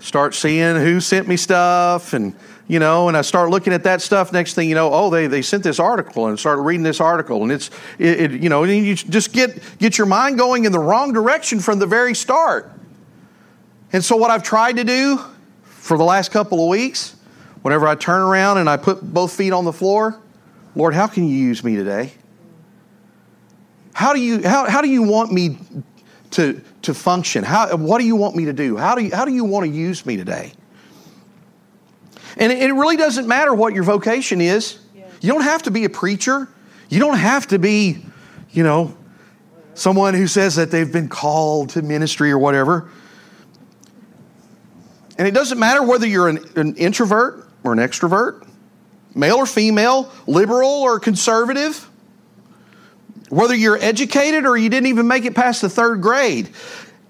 Start 0.00 0.34
seeing 0.34 0.76
who 0.76 1.00
sent 1.00 1.26
me 1.26 1.36
stuff, 1.36 2.12
and 2.12 2.34
you 2.68 2.78
know, 2.78 3.08
and 3.08 3.16
I 3.16 3.22
start 3.22 3.50
looking 3.50 3.72
at 3.72 3.82
that 3.84 4.00
stuff. 4.00 4.32
Next 4.32 4.54
thing 4.54 4.68
you 4.68 4.74
know, 4.74 4.92
oh, 4.92 5.10
they, 5.10 5.26
they 5.26 5.42
sent 5.42 5.64
this 5.64 5.80
article, 5.80 6.26
and 6.26 6.38
start 6.38 6.60
reading 6.60 6.84
this 6.84 7.00
article, 7.00 7.42
and 7.42 7.50
it's 7.50 7.70
it, 7.98 8.20
it 8.20 8.42
you 8.42 8.48
know, 8.48 8.62
and 8.62 8.86
you 8.86 8.94
just 8.94 9.32
get 9.32 9.60
get 9.78 9.98
your 9.98 10.06
mind 10.06 10.38
going 10.38 10.66
in 10.66 10.72
the 10.72 10.78
wrong 10.78 11.12
direction 11.12 11.58
from 11.58 11.78
the 11.78 11.86
very 11.86 12.14
start. 12.14 12.70
And 13.92 14.04
so, 14.04 14.16
what 14.16 14.30
I've 14.30 14.42
tried 14.44 14.76
to 14.76 14.84
do 14.84 15.20
for 15.88 15.96
the 15.96 16.04
last 16.04 16.32
couple 16.32 16.62
of 16.62 16.68
weeks, 16.68 17.16
whenever 17.62 17.88
I 17.88 17.94
turn 17.94 18.20
around 18.20 18.58
and 18.58 18.68
I 18.68 18.76
put 18.76 19.00
both 19.02 19.34
feet 19.34 19.54
on 19.54 19.64
the 19.64 19.72
floor, 19.72 20.20
Lord, 20.76 20.92
how 20.92 21.06
can 21.06 21.26
you 21.26 21.34
use 21.34 21.64
me 21.64 21.76
today? 21.76 22.12
How 23.94 24.12
do 24.12 24.20
you, 24.20 24.46
how, 24.46 24.68
how 24.68 24.82
do 24.82 24.88
you 24.90 25.02
want 25.02 25.32
me 25.32 25.56
to, 26.32 26.60
to 26.82 26.92
function? 26.92 27.42
How, 27.42 27.74
what 27.78 28.00
do 28.00 28.04
you 28.04 28.16
want 28.16 28.36
me 28.36 28.44
to 28.44 28.52
do? 28.52 28.76
How 28.76 28.96
do 28.96 29.02
you, 29.02 29.16
how 29.16 29.24
do 29.24 29.32
you 29.32 29.44
want 29.44 29.64
to 29.64 29.72
use 29.72 30.04
me 30.04 30.18
today? 30.18 30.52
And 32.36 32.52
it, 32.52 32.64
it 32.64 32.72
really 32.74 32.98
doesn't 32.98 33.26
matter 33.26 33.54
what 33.54 33.72
your 33.72 33.82
vocation 33.82 34.42
is. 34.42 34.78
You 35.22 35.32
don't 35.32 35.40
have 35.40 35.62
to 35.62 35.70
be 35.70 35.86
a 35.86 35.90
preacher. 35.90 36.48
You 36.90 37.00
don't 37.00 37.16
have 37.16 37.46
to 37.46 37.58
be, 37.58 38.04
you 38.50 38.62
know, 38.62 38.94
someone 39.72 40.12
who 40.12 40.26
says 40.26 40.56
that 40.56 40.70
they've 40.70 40.92
been 40.92 41.08
called 41.08 41.70
to 41.70 41.80
ministry 41.80 42.30
or 42.30 42.38
whatever. 42.38 42.90
And 45.18 45.26
it 45.26 45.32
doesn't 45.32 45.58
matter 45.58 45.82
whether 45.82 46.06
you're 46.06 46.28
an, 46.28 46.38
an 46.56 46.76
introvert 46.76 47.46
or 47.64 47.72
an 47.72 47.80
extrovert, 47.80 48.46
male 49.14 49.36
or 49.36 49.46
female, 49.46 50.10
liberal 50.26 50.70
or 50.70 51.00
conservative, 51.00 51.88
whether 53.28 53.54
you're 53.54 53.76
educated 53.76 54.46
or 54.46 54.56
you 54.56 54.68
didn't 54.68 54.86
even 54.86 55.08
make 55.08 55.24
it 55.24 55.34
past 55.34 55.60
the 55.60 55.68
third 55.68 56.00
grade. 56.00 56.48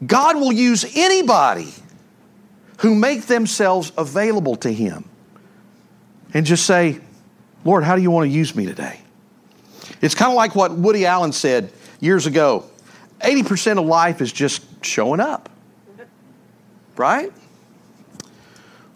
God 0.05 0.37
will 0.37 0.53
use 0.53 0.97
anybody 0.97 1.73
who 2.79 2.95
make 2.95 3.27
themselves 3.27 3.93
available 3.99 4.57
to 4.57 4.73
Him 4.73 5.09
and 6.33 6.47
just 6.47 6.65
say, 6.67 7.01
Lord, 7.65 7.85
how 7.85 7.95
do 7.95 8.03
you 8.03 8.11
want 8.11 8.31
to 8.31 8.35
use 8.35 8.55
me 8.55 8.65
today? 8.65 9.01
It's 10.01 10.15
kind 10.15 10.31
of 10.31 10.37
like 10.37 10.55
what 10.55 10.73
Woody 10.73 11.05
Allen 11.07 11.33
said 11.33 11.73
years 12.01 12.27
ago 12.27 12.65
80% 13.21 13.79
of 13.79 13.85
life 13.85 14.21
is 14.21 14.33
just 14.33 14.63
showing 14.85 15.19
up, 15.19 15.49
right? 16.97 17.33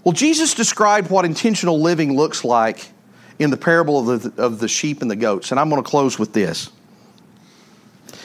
Well, 0.05 0.13
Jesus 0.13 0.55
described 0.55 1.11
what 1.11 1.25
intentional 1.25 1.81
living 1.81 2.17
looks 2.17 2.45
like 2.45 2.91
in 3.39 3.51
the 3.51 3.57
parable 3.57 4.11
of 4.11 4.23
the, 4.23 4.43
of 4.43 4.59
the 4.59 4.69
sheep 4.69 5.03
and 5.03 5.11
the 5.11 5.17
goats, 5.17 5.51
and 5.51 5.61
I'm 5.61 5.71
going 5.71 5.83
to 5.83 5.89
close 5.89 6.19
with 6.19 6.33
this. 6.33 6.71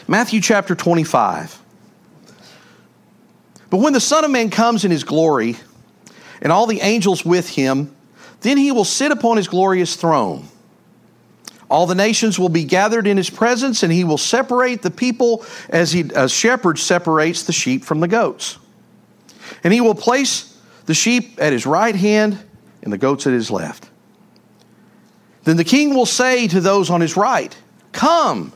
Matthew 0.07 0.41
chapter 0.41 0.75
25. 0.75 1.61
But 3.69 3.77
when 3.77 3.93
the 3.93 3.99
Son 3.99 4.23
of 4.23 4.31
Man 4.31 4.49
comes 4.49 4.85
in 4.85 4.91
his 4.91 5.03
glory, 5.03 5.57
and 6.41 6.51
all 6.51 6.67
the 6.67 6.81
angels 6.81 7.25
with 7.25 7.49
him. 7.49 7.95
Then 8.41 8.57
he 8.57 8.71
will 8.71 8.85
sit 8.85 9.11
upon 9.11 9.37
his 9.37 9.47
glorious 9.47 9.95
throne. 9.95 10.47
All 11.69 11.85
the 11.85 11.95
nations 11.95 12.39
will 12.39 12.49
be 12.49 12.63
gathered 12.63 13.07
in 13.07 13.17
his 13.17 13.29
presence, 13.29 13.83
and 13.83 13.91
he 13.91 14.03
will 14.03 14.17
separate 14.17 14.81
the 14.81 14.91
people 14.91 15.45
as 15.69 15.91
he, 15.91 16.09
a 16.15 16.29
shepherd 16.29 16.79
separates 16.79 17.43
the 17.43 17.51
sheep 17.51 17.83
from 17.83 17.99
the 17.99 18.07
goats. 18.07 18.57
And 19.63 19.73
he 19.73 19.81
will 19.81 19.95
place 19.95 20.56
the 20.87 20.93
sheep 20.93 21.35
at 21.37 21.53
his 21.53 21.67
right 21.67 21.95
hand 21.95 22.39
and 22.81 22.91
the 22.91 22.97
goats 22.97 23.27
at 23.27 23.33
his 23.33 23.51
left. 23.51 23.89
Then 25.43 25.57
the 25.57 25.63
king 25.63 25.93
will 25.93 26.05
say 26.05 26.47
to 26.47 26.59
those 26.59 26.89
on 26.89 27.01
his 27.01 27.15
right, 27.15 27.55
Come, 27.91 28.51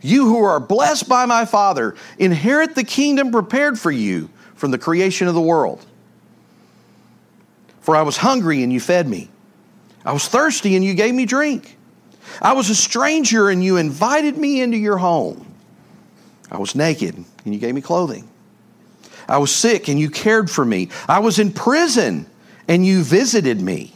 you 0.00 0.26
who 0.26 0.42
are 0.42 0.58
blessed 0.58 1.08
by 1.08 1.26
my 1.26 1.44
Father, 1.44 1.94
inherit 2.18 2.74
the 2.74 2.84
kingdom 2.84 3.30
prepared 3.30 3.78
for 3.78 3.90
you 3.90 4.30
from 4.54 4.70
the 4.70 4.78
creation 4.78 5.28
of 5.28 5.34
the 5.34 5.40
world. 5.40 5.84
For 7.80 7.94
I 7.94 8.02
was 8.02 8.16
hungry 8.16 8.62
and 8.62 8.72
you 8.72 8.80
fed 8.80 9.06
me. 9.06 9.28
I 10.04 10.12
was 10.12 10.26
thirsty 10.26 10.76
and 10.76 10.84
you 10.84 10.94
gave 10.94 11.14
me 11.14 11.26
drink. 11.26 11.76
I 12.40 12.52
was 12.52 12.70
a 12.70 12.74
stranger 12.74 13.50
and 13.50 13.62
you 13.62 13.76
invited 13.76 14.38
me 14.38 14.60
into 14.60 14.76
your 14.76 14.98
home. 14.98 15.46
I 16.50 16.58
was 16.58 16.74
naked 16.74 17.16
and 17.16 17.54
you 17.54 17.58
gave 17.58 17.74
me 17.74 17.80
clothing. 17.80 18.28
I 19.28 19.38
was 19.38 19.54
sick 19.54 19.88
and 19.88 19.98
you 19.98 20.10
cared 20.10 20.50
for 20.50 20.64
me. 20.64 20.88
I 21.08 21.20
was 21.20 21.38
in 21.38 21.52
prison 21.52 22.26
and 22.68 22.86
you 22.86 23.02
visited 23.02 23.60
me. 23.60 23.92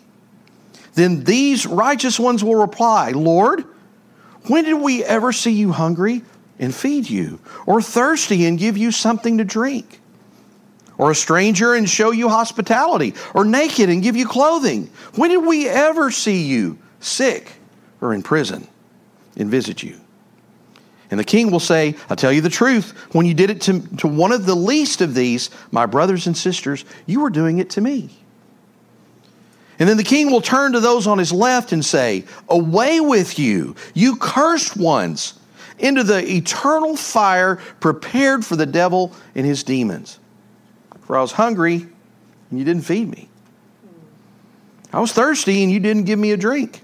Then 0.94 1.24
these 1.24 1.66
righteous 1.66 2.18
ones 2.18 2.42
will 2.42 2.56
reply, 2.56 3.10
Lord, 3.10 3.64
when 4.46 4.64
did 4.64 4.74
we 4.74 5.04
ever 5.04 5.32
see 5.32 5.52
you 5.52 5.72
hungry 5.72 6.22
and 6.58 6.74
feed 6.74 7.08
you, 7.08 7.38
or 7.66 7.80
thirsty 7.80 8.46
and 8.46 8.58
give 8.58 8.76
you 8.76 8.90
something 8.90 9.38
to 9.38 9.44
drink? 9.44 10.00
Or 10.96 11.12
a 11.12 11.14
stranger 11.14 11.74
and 11.74 11.88
show 11.88 12.10
you 12.10 12.28
hospitality, 12.28 13.14
or 13.32 13.44
naked 13.44 13.88
and 13.88 14.02
give 14.02 14.16
you 14.16 14.26
clothing? 14.26 14.90
When 15.14 15.30
did 15.30 15.46
we 15.46 15.68
ever 15.68 16.10
see 16.10 16.42
you 16.42 16.78
sick 16.98 17.52
or 18.00 18.12
in 18.12 18.24
prison 18.24 18.66
and 19.36 19.48
visit 19.48 19.84
you? 19.84 20.00
And 21.10 21.18
the 21.18 21.24
king 21.24 21.50
will 21.50 21.60
say, 21.60 21.94
I'll 22.10 22.16
tell 22.16 22.32
you 22.32 22.40
the 22.40 22.50
truth. 22.50 22.90
When 23.14 23.24
you 23.24 23.34
did 23.34 23.50
it 23.50 23.60
to, 23.62 23.80
to 23.98 24.08
one 24.08 24.32
of 24.32 24.44
the 24.44 24.54
least 24.54 25.00
of 25.00 25.14
these, 25.14 25.50
my 25.70 25.86
brothers 25.86 26.26
and 26.26 26.36
sisters, 26.36 26.84
you 27.06 27.20
were 27.20 27.30
doing 27.30 27.58
it 27.58 27.70
to 27.70 27.80
me. 27.80 28.10
And 29.78 29.88
then 29.88 29.96
the 29.96 30.04
king 30.04 30.30
will 30.30 30.42
turn 30.42 30.72
to 30.72 30.80
those 30.80 31.06
on 31.06 31.18
his 31.18 31.32
left 31.32 31.72
and 31.72 31.84
say, 31.84 32.24
Away 32.48 33.00
with 33.00 33.38
you, 33.38 33.76
you 33.94 34.16
cursed 34.16 34.76
ones, 34.76 35.34
into 35.78 36.02
the 36.02 36.28
eternal 36.28 36.96
fire 36.96 37.56
prepared 37.80 38.44
for 38.44 38.56
the 38.56 38.66
devil 38.66 39.12
and 39.34 39.46
his 39.46 39.62
demons. 39.62 40.18
For 41.02 41.16
I 41.16 41.20
was 41.20 41.32
hungry, 41.32 41.86
and 42.50 42.58
you 42.58 42.64
didn't 42.64 42.82
feed 42.82 43.08
me. 43.08 43.28
I 44.92 45.00
was 45.00 45.12
thirsty, 45.12 45.62
and 45.62 45.70
you 45.70 45.78
didn't 45.78 46.04
give 46.04 46.18
me 46.18 46.32
a 46.32 46.36
drink. 46.36 46.82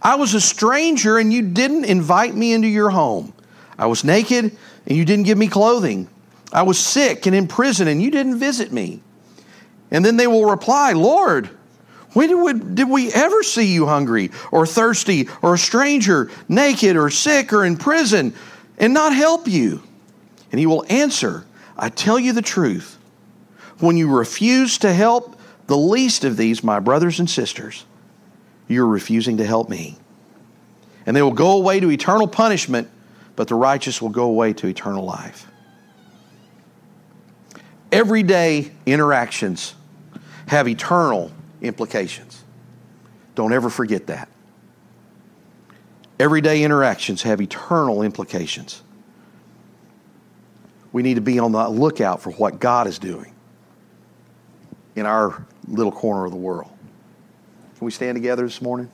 I 0.00 0.14
was 0.14 0.34
a 0.34 0.40
stranger, 0.40 1.18
and 1.18 1.32
you 1.32 1.42
didn't 1.42 1.84
invite 1.84 2.34
me 2.34 2.52
into 2.52 2.68
your 2.68 2.90
home. 2.90 3.32
I 3.78 3.86
was 3.86 4.04
naked, 4.04 4.56
and 4.86 4.96
you 4.96 5.04
didn't 5.04 5.24
give 5.24 5.38
me 5.38 5.48
clothing. 5.48 6.08
I 6.52 6.62
was 6.62 6.78
sick 6.78 7.26
and 7.26 7.36
in 7.36 7.46
prison, 7.46 7.88
and 7.88 8.02
you 8.02 8.10
didn't 8.10 8.38
visit 8.38 8.72
me. 8.72 9.02
And 9.90 10.04
then 10.04 10.16
they 10.16 10.26
will 10.26 10.44
reply, 10.44 10.92
Lord, 10.92 11.50
when 12.12 12.74
did 12.74 12.88
we, 12.88 13.12
ever 13.12 13.42
see 13.42 13.72
you 13.72 13.86
hungry 13.86 14.30
or 14.50 14.66
thirsty 14.66 15.28
or 15.42 15.54
a 15.54 15.58
stranger, 15.58 16.30
naked 16.48 16.96
or 16.96 17.10
sick 17.10 17.52
or 17.52 17.64
in 17.64 17.76
prison, 17.76 18.34
and 18.78 18.94
not 18.94 19.14
help 19.14 19.46
you? 19.46 19.82
And 20.50 20.58
he 20.58 20.66
will 20.66 20.84
answer, 20.88 21.44
I 21.76 21.90
tell 21.90 22.18
you 22.18 22.32
the 22.32 22.42
truth. 22.42 22.98
When 23.78 23.96
you 23.96 24.10
refuse 24.10 24.78
to 24.78 24.92
help 24.92 25.38
the 25.66 25.76
least 25.76 26.24
of 26.24 26.36
these, 26.36 26.64
my 26.64 26.80
brothers 26.80 27.20
and 27.20 27.28
sisters, 27.30 27.84
you're 28.66 28.86
refusing 28.86 29.36
to 29.36 29.46
help 29.46 29.68
me. 29.68 29.96
And 31.06 31.14
they 31.14 31.22
will 31.22 31.32
go 31.32 31.52
away 31.52 31.78
to 31.80 31.90
eternal 31.90 32.26
punishment, 32.26 32.88
but 33.38 33.46
the 33.46 33.54
righteous 33.54 34.02
will 34.02 34.08
go 34.08 34.24
away 34.24 34.52
to 34.52 34.66
eternal 34.66 35.04
life. 35.04 35.46
Everyday 37.92 38.72
interactions 38.84 39.76
have 40.48 40.66
eternal 40.66 41.30
implications. 41.62 42.42
Don't 43.36 43.52
ever 43.52 43.70
forget 43.70 44.08
that. 44.08 44.28
Everyday 46.18 46.64
interactions 46.64 47.22
have 47.22 47.40
eternal 47.40 48.02
implications. 48.02 48.82
We 50.90 51.04
need 51.04 51.14
to 51.14 51.20
be 51.20 51.38
on 51.38 51.52
the 51.52 51.68
lookout 51.68 52.20
for 52.20 52.32
what 52.32 52.58
God 52.58 52.88
is 52.88 52.98
doing 52.98 53.32
in 54.96 55.06
our 55.06 55.46
little 55.68 55.92
corner 55.92 56.24
of 56.24 56.32
the 56.32 56.36
world. 56.36 56.72
Can 57.76 57.84
we 57.84 57.92
stand 57.92 58.16
together 58.16 58.42
this 58.42 58.60
morning? 58.60 58.90